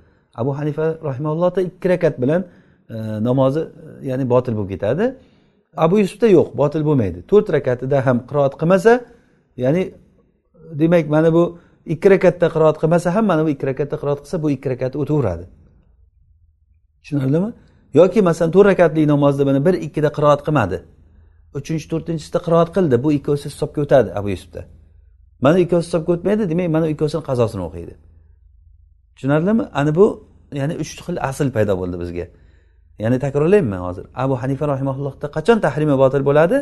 [0.41, 2.41] Abu hanifa rahimallohda ikki rakat bilan
[2.89, 2.95] e,
[3.27, 5.05] namozi e, ya'ni botil bo'lib ketadi.
[5.77, 7.19] Abu yusufda yo'q botil bo'lmaydi.
[7.31, 8.91] To'rt rakatida ham qiroat qilmasa
[9.63, 9.83] ya'ni
[10.81, 11.43] demak mana bu
[11.93, 15.45] ikki rakatda qiroat qilmasa ham mana bu ikki rakatda qiroat qilsa bu ikki rakati o'taveradi.
[17.01, 17.49] Tushunarlimi?
[17.99, 20.77] Yoki masalan to'rt rakatli namozda mana bir ikkida qiroat qilmadi.
[21.59, 24.61] Uchinchi to'rtinchisida qiroat qildi bu ikkovsi hisobga o'tadi abu yusufda.
[25.43, 27.93] Mana ikkovsi hisobga o'tmaydi demak mana ikkovsini qazosini o'qiydi.
[29.15, 29.63] Tushunarlimi?
[29.79, 30.05] Ana bu
[30.59, 32.25] ya'ni uch xil asl paydo bo'ldi bizga.
[33.03, 34.05] Ya'ni takrorlayman hozir.
[34.23, 36.57] Abu hanifa rahimaullohda qachon tahrimi botil bo'ladi?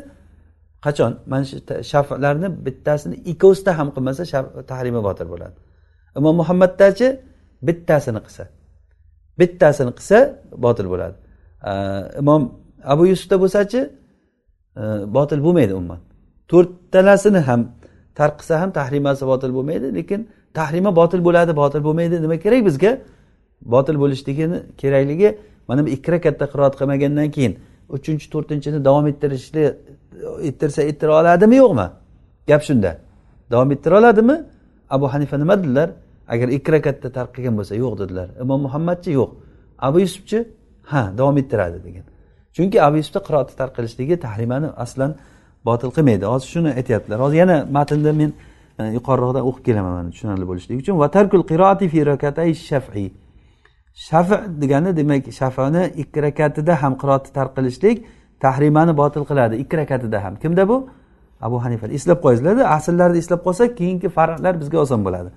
[0.85, 1.11] Qachon?
[1.31, 1.55] Mana shu
[1.91, 4.23] shaflarni bittasini ikkovsida ham qilmasa
[4.71, 5.55] tahrimi botil bo'ladi.
[6.19, 7.07] Imom muhammaddachi
[7.67, 8.43] bittasini qilsa.
[9.39, 10.17] Bittasini qilsa
[10.65, 11.15] botil bo'ladi.
[12.21, 12.41] Imom
[12.93, 13.79] abu yusufda bo'lsachi
[15.17, 15.99] botil bo'lmaydi umuman.
[16.51, 17.61] To'rttalasini ham
[18.15, 22.91] tark qilsa ham tahrimasi botil bo'lmaydi lekin tahrima botil bo'ladi botil bo'lmaydi nima kerak bizga?
[23.61, 25.29] Botil bo'lishligini kerakligi
[25.67, 27.53] mana bu ikki rakatda qiroat qilmagandan keyin
[27.95, 29.63] uchinchi to'rtinchini davom ettirishni
[30.49, 31.87] ettirsa ettira oladimi yo'qmi?
[32.49, 32.91] Gap shunda.
[33.51, 34.35] Davom ettira oladimi?
[34.89, 35.89] Abu hanifa nima dedilar?
[36.27, 38.27] Agar ikki rakatda tark qilgan bo'lsa yo'q dedilar.
[38.43, 39.29] Imom muhammadchi yo'q.
[39.87, 40.39] Abu yusufchi
[40.91, 42.05] ha davom ettiradi degan.
[42.55, 45.11] Chunki abu yusufda qiroatni tark qilishligi tahrimani aslan
[45.65, 46.25] botil qilmaydi.
[46.25, 47.19] Hozir shuni aytyaptilar.
[47.19, 48.33] Hozir yana matnda men
[48.79, 50.99] e, yuqoriroqda o'qib kelaman mana tushunarli bo'lishligi uchun.
[51.03, 53.05] Va tarkul qiroati fi rakatay shafi.
[54.07, 57.97] Shafi degani demak shafani ikki rakatida ham qiroatni tark qilishlik
[58.43, 59.55] tahrimani botil qiladi.
[59.63, 60.33] Ikki rakatida ham.
[60.43, 60.77] Kimda bu?
[61.41, 61.87] Abu hanifa.
[61.97, 65.29] Eslab qo'yingizlarda asllarni eslab qolsak keyingi farqlar bizga oson bo'ladi.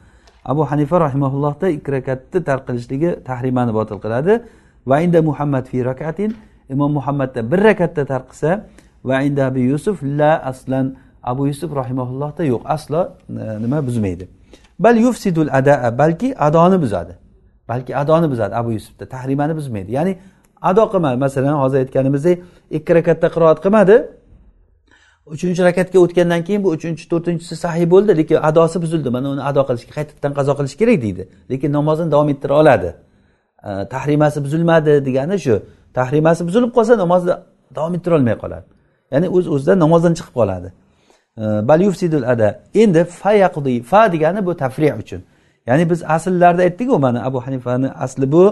[0.52, 4.32] Abu hanifa rahimaullohda ikki rakatni tark qilishligi tahrimani botil qiladi.
[4.90, 6.30] Va inda muhammad fi rakatin
[6.70, 8.50] imom muhammadda bir rakatda tark qilsa
[9.08, 10.86] va inda abu yusuf la aslan
[11.22, 12.62] abu yusuf rahimaullohda yo'q.
[12.64, 14.28] Aslo e, nima buzmaydi.
[14.78, 17.12] Bal yufsidul adaa balki adoni buzadi.
[17.68, 19.92] Balki adoni buzadi abu yusufda tahrimani buzmaydi.
[19.92, 20.18] Ya'ni
[20.62, 21.16] ado qilmadi.
[21.16, 23.96] Masalan hozir aytganimizdek ikki rakatda qiroat qilmadi.
[25.26, 29.08] Uchinchi rakatga o'tgandan keyin bu uchinchi to'rtinchisi sahiy bo'ldi lekin adosi buzildi.
[29.16, 31.22] Mana uni ado qilish qaytadan qazo qilish kerak deydi.
[31.50, 32.90] Lekin namozini davom ettira oladi.
[33.68, 35.54] E, tahrimasi buzilmadi degani shu.
[35.98, 37.34] Tahrimasi buzilib qolsa namozni
[37.76, 38.75] davom ettirolmay qoladi.
[39.12, 40.68] Ya'ni o'z o'zidan namozdan chiqib qoladi.
[41.68, 42.48] Bal yufsidul ada.
[42.82, 45.20] Endi fa yaqdi fa degani bu tafri uchun.
[45.68, 48.44] Ya'ni biz asllarda aytdikku mana abu hanifani asli bu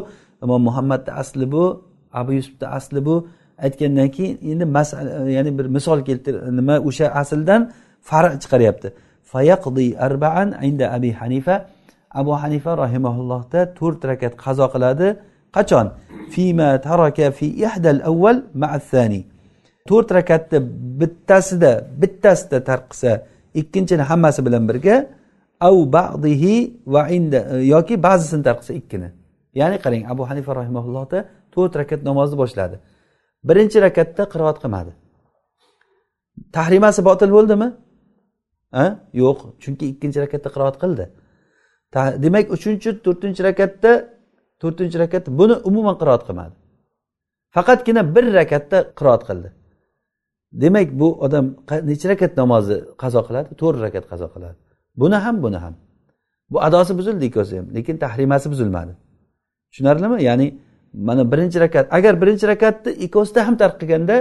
[0.44, 1.64] imom muhammadni asli bu
[2.12, 3.16] abu yusufni asli bu.
[3.64, 7.60] Aytgandan keyin endi masala ya'ni bir misol keltir nima o'sha asldan
[8.10, 8.88] farq chiqaryapti.
[9.32, 11.56] Fayaqdi arbaan inda abi hanifa.
[12.20, 15.08] Abu hanifa rahimaullohda to'rt rakat qazo qiladi.
[15.56, 15.86] Qachon?
[16.32, 19.20] Fima taraka fi ihdal avval ma'athani
[19.88, 20.58] to'rt rakatni
[21.00, 21.72] bittasida
[22.02, 23.10] bittasida tark qilsa
[23.60, 24.96] ikkinchini hammasi bilan birga
[25.68, 26.54] av ba'dihi
[26.94, 29.08] va inda e, yoki ba'zisini tark qilsa ikkini.
[29.60, 31.18] Ya'ni qarang abu hanifa rahimaullohda
[31.54, 32.76] to'rt rakat namozni boshladi.
[33.48, 34.92] Birinchi rakatda qiroat qilmadi.
[36.56, 37.68] Tahrimasi botil bo'ldimi?
[39.22, 41.04] Yo'q chunki ikkinchi rakatda qiroat qildi.
[42.24, 43.90] Demak uchinchi to'rtinchi rakatda
[44.62, 46.54] to'rtinchi rakatda buni umuman qiroat qilmadi.
[47.56, 49.50] Faqatgina bir rakatda qiroat qildi.
[50.62, 51.46] Demak bu odam
[51.90, 53.48] necha rakat namozni qazo qiladi?
[53.60, 54.56] To'rt rakat qazo qiladi.
[55.00, 55.74] Buni ham buni ham.
[56.50, 58.92] Bu adosi buzildi ikkovsi ham lekin tahrimasi buzilmadi.
[59.70, 60.22] Tushunarlimi?
[60.28, 60.46] Ya'ni
[61.08, 64.16] mana birinchi rakat agar birinchi rakatni ikkovsida ham tark qilganda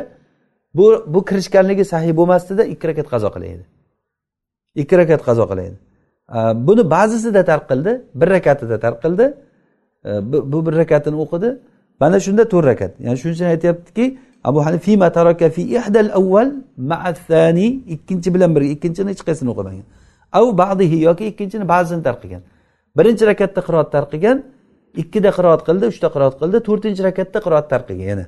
[0.77, 3.63] bu bu kirishganligi sahiy bo'lmasdida ikki rakat qazo qilaydi.
[4.81, 5.77] Ikki rakat qazo qilaydi.
[6.67, 9.25] Buni ba'zisida tark qildi bir rakatida tark qildi.
[10.05, 10.11] E,
[10.51, 11.49] bu bir rakatini o'qidi.
[11.99, 12.91] Mana shunda to'rt rakat.
[13.05, 14.05] Ya'ni shuning uchun aytyaptiki
[14.43, 19.49] abu hanifa fima taraka fi ihdal avval ma'a thani ikkinchi bilan birga ikkinchini hech qaysini
[19.53, 19.85] o'qimagan.
[20.39, 22.41] Av ba'dihi yoki ikkinchini ba'zini tark qilgan.
[22.97, 24.37] Birinchi rakatda qiroat tark qilgan
[25.01, 28.25] ikkida qiroat qildi uchta qiroat qildi to'rtinchi rakatda qiroat tark qilgan yana.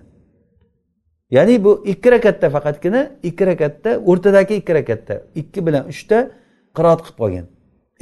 [1.36, 6.18] Ya'ni bu ikki rakatda faqatgina ikki rakatda o'rtadagi ikki rakatda ikki bilan uchta
[6.78, 7.46] qiroat qilib qolgan.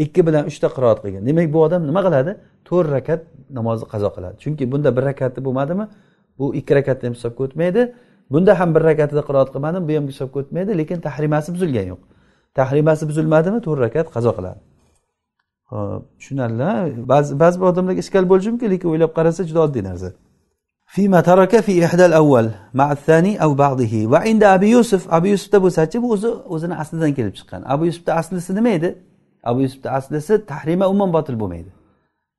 [0.05, 1.21] Ikki bilan uchta qiroat qilgan.
[1.27, 2.31] Demak bu odam nima qiladi?
[2.67, 3.21] To'rt rakat
[3.57, 4.35] namozni qazo qiladi.
[4.43, 5.85] Chunki bunda bir rakati bo'lmadimi?
[6.38, 7.82] bu ikki rakatda ham hisobga o'tmaydi
[8.32, 12.00] bunda ham bir rakatida qiroat qilmadim bu ham hisobga o'tmaydi lekin tahrimasi buzilgani yo'q
[12.58, 14.60] tahrimasi buzilmadimi to'rt rakat qazo qiladi
[15.70, 16.70] hop tushunarli
[17.12, 20.10] ba'zi ba'zi bir odamlarga ishkal bo'lishi mumkin lekin o'ylab qarasa juda oddiy narsa
[20.88, 26.02] فيما ترك في إحدى الأول مع الثاني أو بعضه وعند أبي يوسف أبي يوسف bo'lsachi
[26.02, 28.98] bu o'zi o'zini aslidan kelib chiqqan abu yusufni aslisi nima edi
[29.42, 31.70] abu yusufni aslisi tahrima umuman botil bo'lmaydi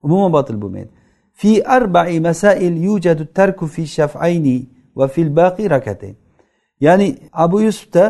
[0.02, 0.90] umuman botil bo'lmaydi
[1.41, 4.57] Fi arba'i masail yujadu tarku fi shaf'ayni
[4.99, 6.17] va fil baqi rakatayn
[6.87, 7.09] ya'ni
[7.45, 8.05] abu yusufda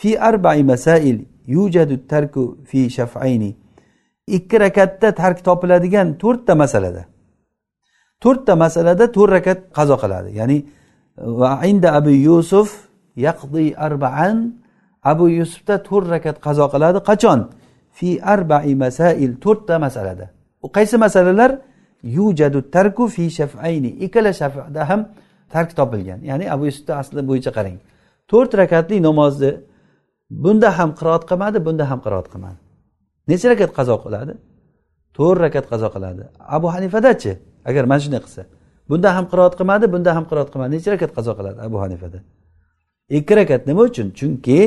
[0.00, 1.16] fi arba'i masail
[1.56, 3.50] yujadu tarku fi shaf'ayni
[4.26, 7.02] ikki rakatda tark topiladigan to'rtta masalada.
[8.22, 10.30] To'rtta masalada to'rt rakat qazo qiladi.
[10.38, 10.58] Ya'ni
[11.40, 12.68] va inda abu yusuf
[13.16, 14.36] yaqdi arbaan
[15.02, 16.98] abu yusufda to'rt rakat qazo qiladi.
[17.08, 17.40] Qachon?
[17.96, 20.26] Fi arbai masail to'rtta masalada.
[20.64, 21.50] U qaysi masalalar?
[22.02, 23.90] Yujadu tarku fi shafayni.
[24.04, 25.00] Ikkala shafda ham
[25.52, 26.20] tark topilgan.
[26.30, 27.78] Ya'ni abu yusufni asli bo'yicha qarang.
[28.30, 29.50] To'rt rakatli namozni
[30.30, 32.58] bunda ham qiroat qilmadi bunda ham qiroat qilmadi.
[33.28, 34.32] Necha rakat qazo qiladi?
[35.16, 36.22] To'rt rakat qazo qiladi.
[36.56, 37.32] Abu hanifadachi
[37.68, 38.42] agar mana shunday qilsa.
[38.90, 40.70] Bunda ham qiroat qilmadi bunda ham qiroat qilmadi.
[40.76, 42.18] Necha rakat qazo qiladi abu hanifada
[43.18, 44.06] ikki rakat nima uchun?
[44.18, 44.58] Chunki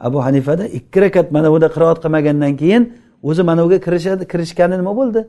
[0.00, 2.82] abu hanifada ikki rakat mana bunda qiroat qilmagandan keyin
[3.28, 5.20] o'zi mana buga kirishadi kirishgani nima bo'ldi?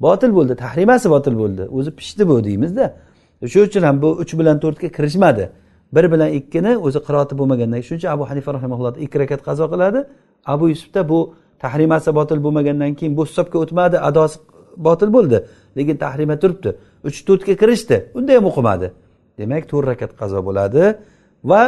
[0.00, 1.62] Botil bo'ldi tahrimasi botil bo'ldi.
[1.76, 2.84] O'zi pishdi bu deymizda.
[3.52, 5.44] Shuning uchun ham bu uch bilan to'rtga kirishmadi.
[5.94, 10.00] Bir bilan ikkini o'zi qiroati bo'lmagandan shuning uchun abu hanifa rahimulloh ikki rakat qazo qiladi.
[10.52, 11.18] Abu yusufda bu
[11.62, 14.38] tahrimasi botil bo'lmagandan keyin bu hisobga o'tmadi adosi
[14.76, 15.38] botil bo'ldi.
[15.76, 16.70] Lekin tahrima turibdi.
[17.08, 17.96] Uch to'rtga kirishdi.
[18.18, 18.86] Unda ham o'qimadi.
[19.38, 20.82] Demak to'rt rakat qazo bo'ladi.
[21.50, 21.62] Va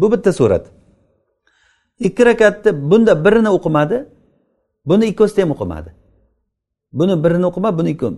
[0.00, 0.64] bu bitta surat.
[2.06, 3.96] Ikki rakatni bunda birini o'qimadi
[4.88, 5.90] buni ikkovsida ham o'qimadi.
[6.92, 8.08] Buni birini o'qima buni ikki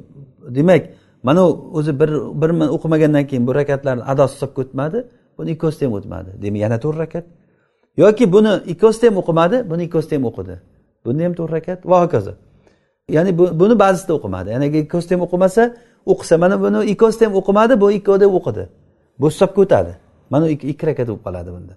[0.57, 0.83] demak
[1.23, 2.11] mana o'zi bir
[2.41, 4.99] bir o'qimagandan keyin bu rakatlarni adosi hisobga o'tmadi
[5.39, 6.31] buni ikkovsida ham o'tmadi.
[6.43, 7.25] Demak yana to'rt rakat.
[7.97, 10.55] Yoki buni ikkovsida ham o'qimadi buni ikkovsida ham o'qidi.
[11.05, 11.79] Bunda ham to'rt rakat.
[11.91, 12.33] Va hokazo.
[13.17, 14.49] Ya'ni buni ba'zisida o'qimadi.
[14.55, 15.63] Ya'ni ikkovsida ham o'qimasa
[16.13, 18.65] o'qisa mana buni ikkovsida ham o'qimadi bu ikkovida o'qidi.
[19.21, 19.93] Bu hisobga o'tadi
[20.31, 21.75] mana ikki rakat bo'lib qoladi bunda.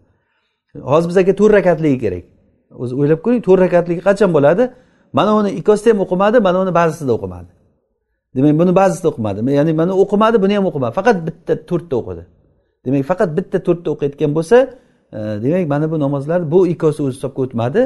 [0.91, 2.23] Hozir bizga to'rt rakatligi kerak.
[2.81, 4.63] O'zi o'ylab ko'ring to'rt rakatligi qachon bo'ladi?
[5.17, 7.49] Mana uni ikkosida ham o'qimadi mana uni ba'zisida o'qimadi.
[8.35, 9.39] Demak buni ba'zisida o'qimadi.
[9.59, 10.93] Ya'ni mana o'qimadi buni ham o'qimadi.
[10.99, 12.23] Faqat bitta to'rtta o'qidi.
[12.85, 14.57] Demak faqat bitta to'rtta o'qiyotgan bo'lsa
[15.17, 17.81] e, demak mana bu namozlar bu ikkovsi o'zi hisobga o'tmadi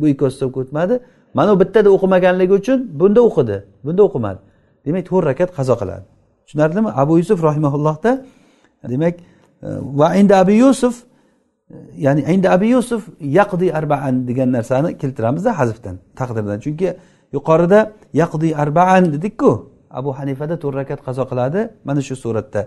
[0.00, 0.94] bu ikkovsi hisobga o'tmadi.
[1.38, 4.40] Mana bu bittada o'qimaganligi uchun bunda o'qidi bunda o'qimadi.
[4.86, 6.04] Demak to'rt rakat qazo qiladi.
[6.46, 6.90] Tushunarlimi?
[7.02, 8.10] Abu yusuf rahimaullohda
[8.92, 9.68] demak e,
[10.00, 10.94] va endi abu yusuf
[11.96, 16.58] ya'ni endi abi yusuf yaqdi arbaan degan narsani keltiramizda hazfdan taqdirdan.
[16.64, 16.88] Chunki
[17.36, 17.80] yuqorida
[18.20, 19.50] yaqdi arbaan dedikku
[19.98, 22.60] abu hanifada to'rt rakat qazo qiladi mana shu suratda.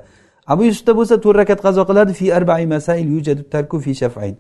[0.54, 4.36] Abu yusufda bo'lsa to'rt rakat qazo qiladi fi arbai masail yujadu tarku fi shafayn.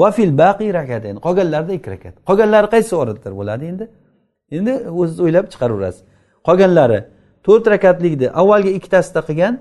[0.00, 2.14] Va fil baqi rakatayn qolganlarida ikki rakat.
[2.28, 3.84] Qolganlari qaysi suratlar bo'ladi endi.
[4.56, 6.00] Endi o'ziz o'ylab chiqaraverasiz
[6.48, 6.98] qolganlari
[7.46, 9.54] to'rt rakatlikni avvalgi ikkitasida qilgan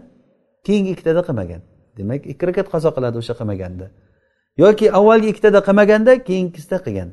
[0.65, 1.61] keyingi ikkitada qilmagan.
[1.97, 3.85] Demak ikki rakat qazo qiladi o'sha qilmaganda.
[4.57, 7.09] Yoki avvalgi ikkitada qilmaganda keyingisida qilgan.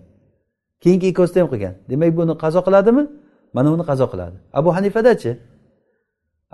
[0.82, 1.74] Keyingi ikkovsida ham qilgan.
[1.90, 3.02] Demak buni qazo qiladimi?
[3.56, 4.36] Mana buni qazo qiladi.
[4.52, 5.30] Abu hanifadachi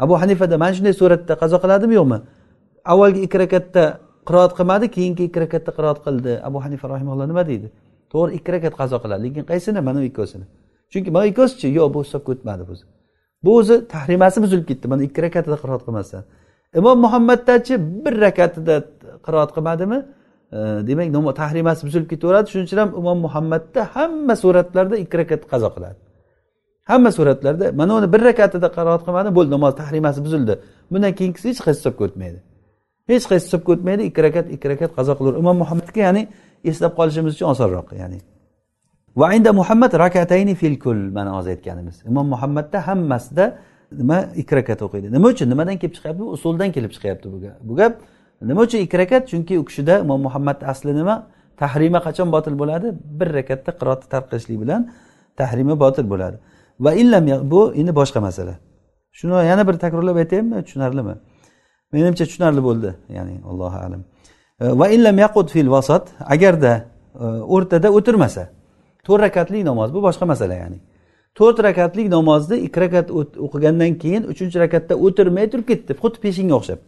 [0.04, 2.18] abu hanifada mana shunday suratda qazo qiladimi yo'qmi?
[2.92, 3.82] Avvalgi ikki rakatda
[4.28, 6.32] qiroat qilmadi keyingi ikki rakatda qiroat qildi.
[6.48, 7.68] Abu hanifa rahimalloh nima deydi?
[8.12, 9.20] To'g'ri ikki rakat qazo qiladi.
[9.26, 9.80] Lekin qaysini?
[9.88, 10.46] Mana bu ikkovsini
[10.92, 12.74] chunki mana ikkovsichi yo'q bu hisobga o'tmadi bu
[13.44, 14.86] bu o'zi tahrimasi buzilib ketdi.
[14.92, 16.22] Mana ikki rakatida qiroat qilmasdan
[16.78, 17.74] imom muhammaddachi
[18.04, 18.76] bir rakatida
[19.26, 19.98] qiroat qilmadimi?
[20.88, 22.46] Demak tahrimasi buzilib ketaveradi.
[22.50, 25.98] Shuning uchun ham imom muhammadda hamma suratlarda ikki rakat qazo qiladi.
[26.90, 30.54] Hamma suratlarda mana uni bir rakatida qaroat qilmadi bo'ldi namoz tahrimasi buzildi.
[30.92, 32.40] Bundan keyingisi hech qaysi hisobga o'tmaydi
[33.10, 36.22] hech qaysi hisobga o'tmaydi ikki rakat ikki rakat qazo qilaveradi imom muhammadga ya'ni
[36.70, 38.18] eslab qolishimiz uchun osonroq ya'ni.
[39.20, 41.96] Va inda muhammad rakatayni fil kul mana hozir aytganimiz.
[42.10, 43.44] Imom muhammadda hammasida
[44.00, 45.06] nima ikki rakat o'qiydi.
[45.16, 45.46] Nima uchun?
[45.52, 46.26] Nimadan kelib chiqyapti bu?
[46.36, 47.94] Usuldan kelib chiqyapti bu gap bu gap.
[48.42, 49.28] Nima uchun ikki rakat?
[49.28, 51.26] Chunki u kishida imom muhammad asli nima?
[51.56, 52.92] Tahrima qachon botil bo'ladi?
[53.18, 54.90] Bir rakatda qiroatni tark qilishlik bilan
[55.36, 56.36] tahrimi botil bo'ladi.
[56.80, 58.54] Va illam bu endi boshqa masala.
[59.12, 61.14] Shuni yana bir takrorlab aytaymi tushunarlimi?
[61.92, 64.00] Menimcha tushunarli bo'ldi ya'ni allohu alam.
[64.60, 66.72] E, va illam yaqud fil vasat agarda
[67.14, 67.24] e,
[67.54, 68.48] o'rtada o'tirmasa
[69.06, 70.78] to'rt rakatlik namoz bu boshqa masala ya'ni.
[71.38, 73.10] To'rt rakatlik namozni ikki rakat
[73.44, 76.78] o'qigandan keyin uchinchi rakatda o'tirmay turib ketdi xuddi peshinga o'xshab.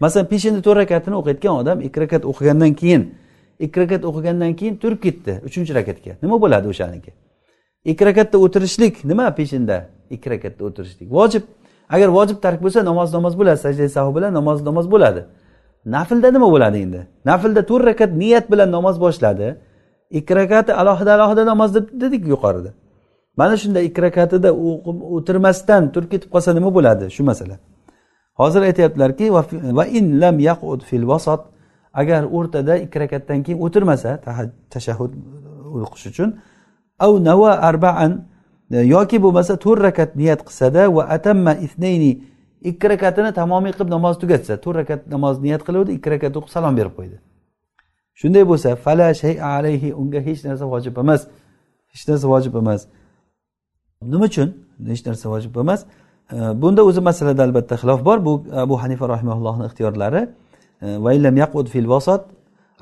[0.00, 3.02] Masalan peshinni to'rt rakatini o'qiyotgan odam ikki rakat o'qigandan keyin
[3.64, 6.12] ikki rakat o'qigandan keyin turib ketdi uchinchi rakatga.
[6.22, 7.10] Nima bo'ladi o'shaniki?
[7.84, 9.76] Ikki rakatda o'tirishlik nima peshinda?
[10.10, 11.08] Ikki rakatda o'tirishlik.
[11.18, 11.42] Vojib.
[11.88, 15.24] Agar vojib tark bo'lsa namoz namoz bo'ladi sajda sahu bilan namoz namoz bo'ladi.
[15.86, 17.00] Naflda nima bo'ladi endi?
[17.24, 19.56] Naflda to'rt rakat niyat bilan namoz boshladi.
[20.10, 22.70] Ikki rakati alohida alohida namoz deb dedik yuqorida.
[23.36, 24.50] Mana shunday ikki rakatida
[25.16, 27.56] o'tirmasdan turib ketib qolsa nima bo'ladi shu masala?
[28.40, 29.26] Hozir aytyaptilarki
[29.78, 31.40] va in lam yaqud fil vasat
[31.92, 34.10] agar o'rtada ikki rakatdan keyin o'tirmasa
[34.74, 36.30] tashahhud uh, o'qish uchun
[37.00, 38.12] av nava arbaan
[38.70, 42.12] e, yoki bo'lmasa to'rt rakat niyat qilsada va atamma ithnayni
[42.70, 46.76] ikki rakatini tamomiy qilib namoz tugatsa to'rt rakat namoz niyat qiluvdi ikki rakat o'qib salom
[46.78, 47.16] berib qo'ydi.
[48.20, 51.20] Shunday bo'lsa fala shay alayhi unga hech narsa vojib emas
[51.92, 52.80] hech narsa vojib emas.
[54.12, 54.48] Nima uchun?
[54.92, 55.80] Hech narsa vojib emas.
[56.62, 58.18] Bunda o'zi masalada albatta xilof bor.
[58.24, 60.20] Bu e, abu hanifa rahimaullohni ixtiyorlari
[60.82, 62.22] e, vaillam yaqud fil vasat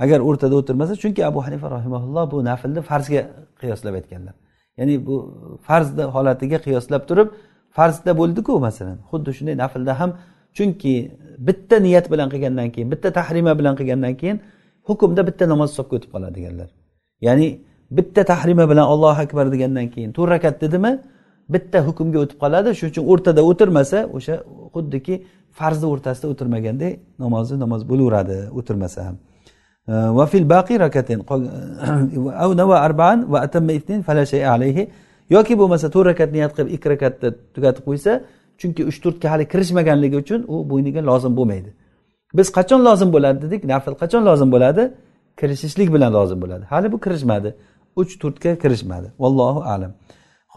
[0.05, 3.23] agar o'rtada o'tirmasa chunki abu hanifa rahimaulloh bu naflni farzga
[3.61, 4.35] qiyoslab aytganlar.
[4.79, 5.15] Ya'ni bu
[5.69, 7.29] farzni holatiga qiyoslab turib
[7.77, 8.99] farzda bo'ldiku masalan.
[9.11, 10.11] Xuddi shunday naflda ham
[10.59, 10.95] chunki
[11.39, 14.39] bitta niyat bilan qilgandan keyin bitta tahrima bilan qilgandan keyin
[14.89, 16.69] hukmda bitta namoz hisobga o'tib qoladi deganlar
[17.27, 17.47] ya'ni
[17.99, 20.93] bitta tahrima bilan ollohu akbar degandan keyin to'rt rakat dedimi
[21.53, 24.35] bitta hukmga o'tib qoladi shuning uchun o'rtada o'tirmasa o'sha
[24.75, 25.15] xuddiki
[25.59, 26.93] farzni o'rtasida o'tirmaganday
[27.25, 29.17] namozi namoz bo'laveradi o'tirmasa ham.
[30.19, 31.19] Va fil baqi rakatin
[32.87, 34.85] arbaan va atamma itnin fala shay alayhi.
[35.37, 38.13] Yoki bo'lmasa to'rt rakat niyat qilib ikki rakatni tugatib qo'ysa
[38.61, 41.71] chunki uch to'rtga hali kirishmaganligi uchun u bo'yniga lozim bo'lmaydi.
[42.39, 44.83] Biz qachon lozim bo'ladi dedik nafl qachon lozim bo'ladi?
[45.41, 46.65] Kirishishlik bilan lozim bo'ladi.
[46.73, 47.51] Hali bu kirishmadi.
[48.01, 49.09] Uch to'rtga kirishmadi.
[49.23, 49.93] Vallohu alam.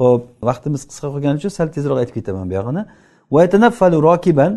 [0.01, 2.83] Ho'p vaqtimiz qisqa qolgani uchun sal tezroq aytib ketaman buyog'ini.
[4.07, 4.53] Rokiban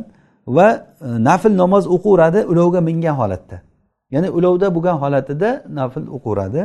[0.46, 0.68] va
[1.00, 3.56] e, nafl namoz o'qiveradi ulovga mingan holatda.
[4.14, 6.62] Ya'ni ulovda bo'lgan holatida nafl o'qiveradi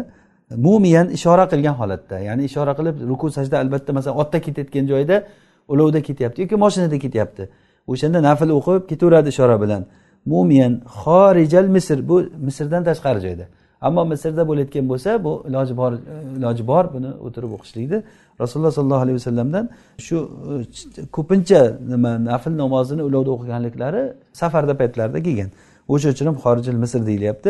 [0.66, 2.16] mumiyan ishora qilgan holatda.
[2.28, 5.16] Ya'ni ishora qilib ruku sajda albatta masalan otda ketayotgan joyda
[5.74, 7.44] ulovda ketyapti yoki moshinada ketyapti.
[7.92, 9.82] O'shanda nafl o'qib ketaveradi ishora bilan.
[10.26, 12.16] Mumiyan xorijal misr bu
[12.48, 13.46] misrdan tashqari joyda.
[13.82, 15.92] Ammo misrda bo'layotgan bo'lsa bu iloji bor
[16.38, 18.00] iloji bor buni o'tirib o'qishlikni
[18.42, 20.18] rasululloh sollallohu alayhi vasallamdan shu
[20.98, 21.62] e, ko'pincha
[21.94, 24.02] nima nafl namozini ulovda o'qiganliklari
[24.42, 25.50] safarda paytlarida kelgan.
[25.94, 27.50] O'sha uchun ham xorijil misr deyilyapti.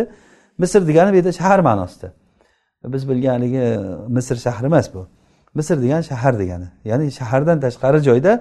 [0.62, 2.08] Misr degani bu yerda shahar ma'nosida.
[2.94, 3.78] Biz bilgan haligi e,
[4.18, 5.02] misr shahri emas bu.
[5.58, 6.68] Misr degani shahar degani.
[6.90, 8.32] Ya'ni shahardan tashqari joyda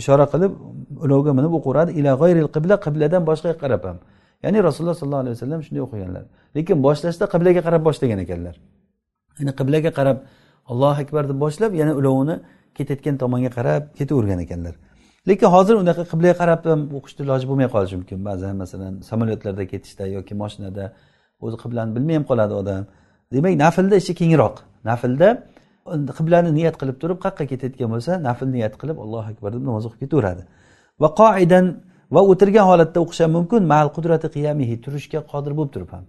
[0.00, 0.52] ishora qilib
[1.04, 3.98] ulovga minib o'qiveradi ila g'ayril qibla qibladan boshqaga qarab ham.
[4.44, 6.24] Ya'ni rasululloh sollallohu alayhi vasallam shunday o'qiganlar.
[6.56, 8.54] Lekin boshlashda qiblaga qarab boshlagan ekanlar.
[9.40, 10.16] Ya'ni qiblaga qarab
[10.72, 12.36] allohu akbar deb boshlab yana ulovini
[12.76, 14.74] ketayotgan tomonga qarab ketavergan ekanlar.
[15.28, 18.18] Lekin hozir unaqa qiblaga qarab ham o'qishni iloji bo'lmay qolishi mumkin.
[18.28, 20.84] Ba'zan masalan samolyotlarda ketishda yoki moshinada
[21.44, 22.82] o'zi qiblani bilmay ham qoladi odam.
[23.34, 24.54] Demak naflda ishi kengroq.
[24.90, 25.28] Naflda
[26.18, 30.00] qiblani niyat qilib turib qayerqa ketayotgan bo'lsa nafl niyat qilib allohu akbar deb namoz o'qib
[30.04, 30.42] ketaveradi.
[31.02, 31.66] Va qoidan
[32.14, 33.60] va o'tirgan holatda o'qish ham mumkin.
[33.72, 36.04] Mal qudrati qiyamihi turishga qodir bo'lib turib ham.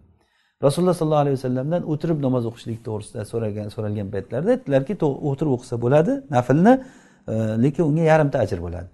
[0.65, 4.93] Rasululloh sollallohu alayhi vasallamdan o'tirib namoz o'qishlik to'g'risida so'ragan so'ralgan paytlarida aytdilarki
[5.29, 6.73] o'tirib o'qisa bo'ladi naflni
[7.31, 7.33] e,
[7.63, 8.89] lekin unga yarimta ajr bo'ladi.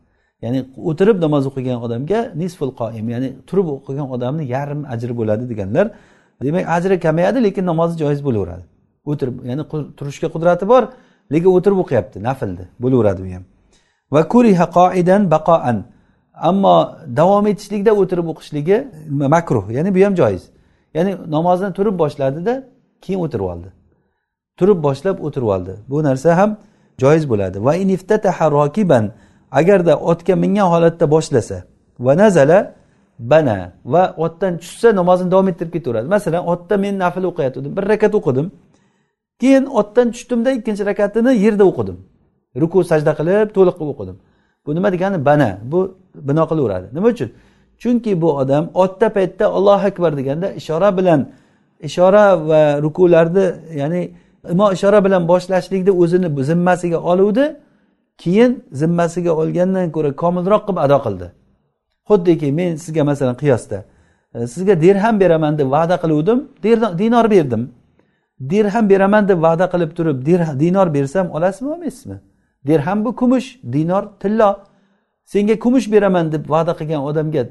[0.45, 0.59] Ya'ni
[0.89, 5.86] o'tirib namoz o'qigan odamga nisful qoim ya'ni turib o'qigan odamni yarim ajri bo'ladi deganlar
[6.47, 8.63] demak ajri kamayadi lekin namozi joiz bo'laveradi.
[9.11, 9.63] O'tirib ya'ni
[9.99, 10.84] turishga qudrati bor
[11.34, 13.43] lekin o'tirib o'qiyapti naflni bo'laveradi u ham.
[14.13, 15.78] Va kuriha qoidan baqoan
[16.49, 16.76] ammo
[17.20, 18.78] davom etishlikda o'tirib o'qishligi
[19.36, 20.43] makruh ya'ni bu ham joiz.
[20.98, 22.54] Ya'ni namozni turib boshladida
[23.04, 23.70] keyin o'tirib oldi.
[24.60, 25.74] Turib boshlab o'tirib oldi.
[25.91, 26.52] Bu narsa ham
[27.02, 27.58] joiz bo'ladi.
[27.68, 27.74] Va
[28.58, 29.06] rokiban
[29.60, 31.58] agarda otga mingan holatda boshlasa
[32.06, 32.60] va nazala
[33.20, 36.08] bana va otdan tushsa namozni davom ettirib ketaveradi.
[36.16, 38.48] Masalan otda men nafl o'qiyotgandim bir rakat o'qidim.
[39.41, 41.98] Keyin otdan tushdimda ikkinchi rakatini yerda o'qidim.
[42.62, 44.18] Ruku sajda qilib to'liq qilib o'qidim.
[44.66, 45.18] Bu nima degani?
[45.30, 45.50] Bana.
[45.72, 45.80] Bu
[46.30, 47.30] bino qilaveradi nima uchun?
[47.82, 51.30] Chunki bu odam otda paytda ollohu akbar deganda ishora bilan
[51.80, 54.01] ishora va rukularni ya'ni
[54.51, 57.55] imo ishora bilan boshlashlikni o'zini zimmasiga oluvdi
[58.17, 61.28] keyin zimmasiga olgandan ko'ra komilroq qilib ado qildi.
[62.09, 63.78] Xuddiki men sizga masalan qiyosda
[64.36, 66.39] e, sizga dirham beraman deb va'da qiluvdim
[67.01, 67.71] dinor berdim.
[68.49, 70.17] Dirham beraman deb va'da qilib turib
[70.63, 72.17] dinor bersam olasizmi olmaysizmi?
[72.67, 74.49] Dirham bu kumush dinor tillo
[75.32, 77.43] senga kumush beraman deb va'da qilgan odamga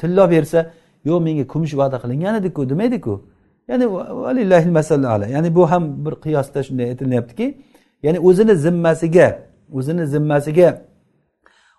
[0.00, 0.60] tillo bersa
[1.08, 3.14] yo'q menga kumush va'da qilingan ediku demaydiku.
[3.68, 3.84] Ya'ni
[5.34, 7.46] ya'ni bu ham bir qiyosda shunday aytilyaptiki
[8.04, 9.28] ya'ni o'zini zimmasiga
[9.78, 10.68] o'zini zimmasiga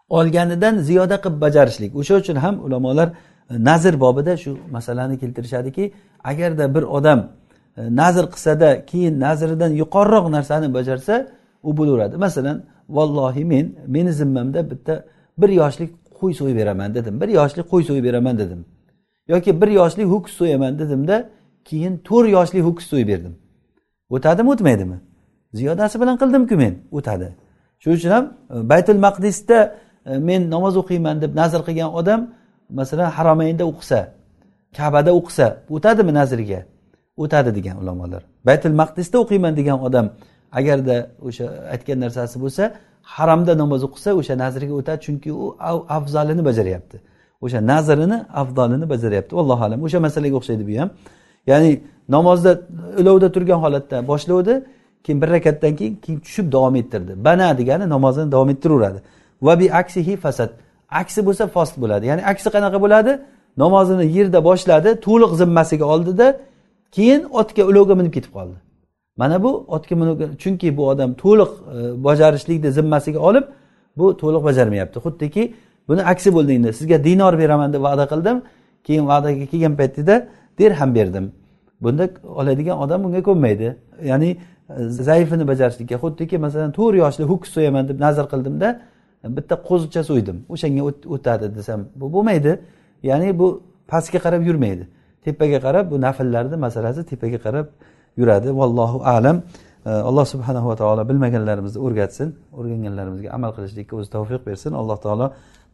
[0.10, 1.92] olganidan ziyoda qilib bajarishlik.
[2.00, 3.14] O'sha uchun ham ulamolar e,
[3.70, 5.94] nazr bobida shu masalani keltirishadiki
[6.24, 7.20] agarda bir odam
[7.78, 11.28] e, nazr qilsada keyin nazridan yuqoriroq narsani bajarsa
[11.64, 12.16] u bo'laveradi.
[12.18, 12.58] Masalan
[12.90, 15.06] vallohi men meni zimmamda bitta
[15.38, 17.22] bir yoshlik qo'y so'yib beraman dedim.
[17.22, 18.66] Bir yoshlik qo'y so'yib beraman dedim.
[19.28, 21.30] Yoki bir yoshlik ho'kiz so'yaman dedimda
[21.66, 23.34] keyin to'rt yoshlik ho'kiz so'yib berdim.
[24.10, 24.98] O'tadimi o'tmaydimi?
[25.54, 27.28] Ziyodasi bilan qildimku men o'tadi.
[27.80, 29.58] Shuning uchun ham e, baytul maqdisda
[30.06, 32.22] e, men namoz o'qiyman deb nazr qilgan odam
[32.80, 34.00] masalan haromaynda o'qisa
[34.78, 36.60] kabada o'qisa o'tadimi nazriga
[37.24, 38.22] o'tadi degan ulamolar.
[38.48, 40.06] Baytul maqdisda o'qiyman degan odam
[40.60, 40.96] agarda
[41.28, 42.64] o'sha aytgan narsasi bo'lsa
[43.16, 45.46] haromda namoz o'qisa o'sha nazriga o'tadi chunki u
[45.98, 46.98] afzalini bajaryapti.
[47.46, 49.34] O'sha nazrini afzalini bajaryapti.
[49.42, 49.80] Allohu alam.
[49.88, 50.90] O'sha masalaga o'xshaydi bu ham.
[51.52, 51.72] Ya'ni
[52.16, 52.52] namozda
[53.02, 54.54] ulovda turgan holatda boshlovdi
[55.04, 57.14] keyin bir rakatdan keyin keyin tushib davom ettirdi.
[57.28, 59.00] Bana degani namozini davom ettiraveradi.
[59.42, 60.50] Va bi aksihi fasad.
[61.02, 62.06] Aksi bo'lsa fost bo'ladi.
[62.12, 63.12] Ya'ni aksi qanaqa bo'ladi?
[63.64, 66.28] Namozini yerda boshladi to'liq zimmasiga oldida
[66.96, 68.58] keyin otga ulovga minib ketib qoldi.
[69.18, 73.44] Mana bu otga minib chunki bu odam to'liq e, bajarishlikni zimmasiga olib
[73.98, 75.00] bu to'liq bajarmayapti.
[75.00, 75.54] Xuddiki
[75.88, 78.38] buni aksi bo'ldi endi sizga dinor beraman deb va'da qildim
[78.84, 80.28] keyin va'daga kelgan paytida
[80.60, 81.32] dirham berdim.
[81.82, 83.68] Bunda oladigan odam bunga ko'nmaydi
[84.04, 84.30] ya'ni
[84.70, 84.74] e,
[85.08, 85.96] zaifini bajarishlikka.
[86.04, 88.70] Xuddiki masalan to'rt yoshli ho'kiz so'yaman deb nazr qildimda
[89.38, 90.38] bitta qo'zicha so'ydim.
[90.54, 90.82] O'shanga
[91.16, 92.52] o'tadi desam bu bo'lmaydi.
[93.10, 93.48] Ya'ni bu
[93.92, 94.84] pastga qarab yurmaydi.
[95.26, 97.68] Tepaga qarab bu nafllarni masalasi tepaga qarab
[98.21, 99.37] yuradi vallohu alam
[100.09, 105.27] alloh subhanava taolo bilmaganlarimizni o'rgatsin o'rganganlarimizga amal qilishlikka o'zi tavfiq bersin alloh taolo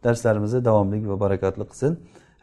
[0.05, 1.93] darslarimizni davomli va barakotli qilsin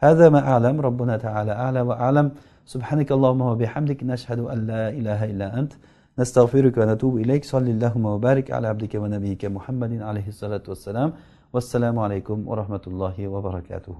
[0.07, 2.27] هذا ما أعلم ربنا تعالى أعلى وأعلم
[2.73, 5.71] سبحانك اللهم وبحمدك نشهد أن لا إله إلا أنت
[6.19, 11.09] نستغفرك ونتوب إليك صل اللهم وبارك على عبدك ونبيك محمد عليه الصلاة والسلام
[11.53, 13.97] والسلام عليكم ورحمة الله وبركاته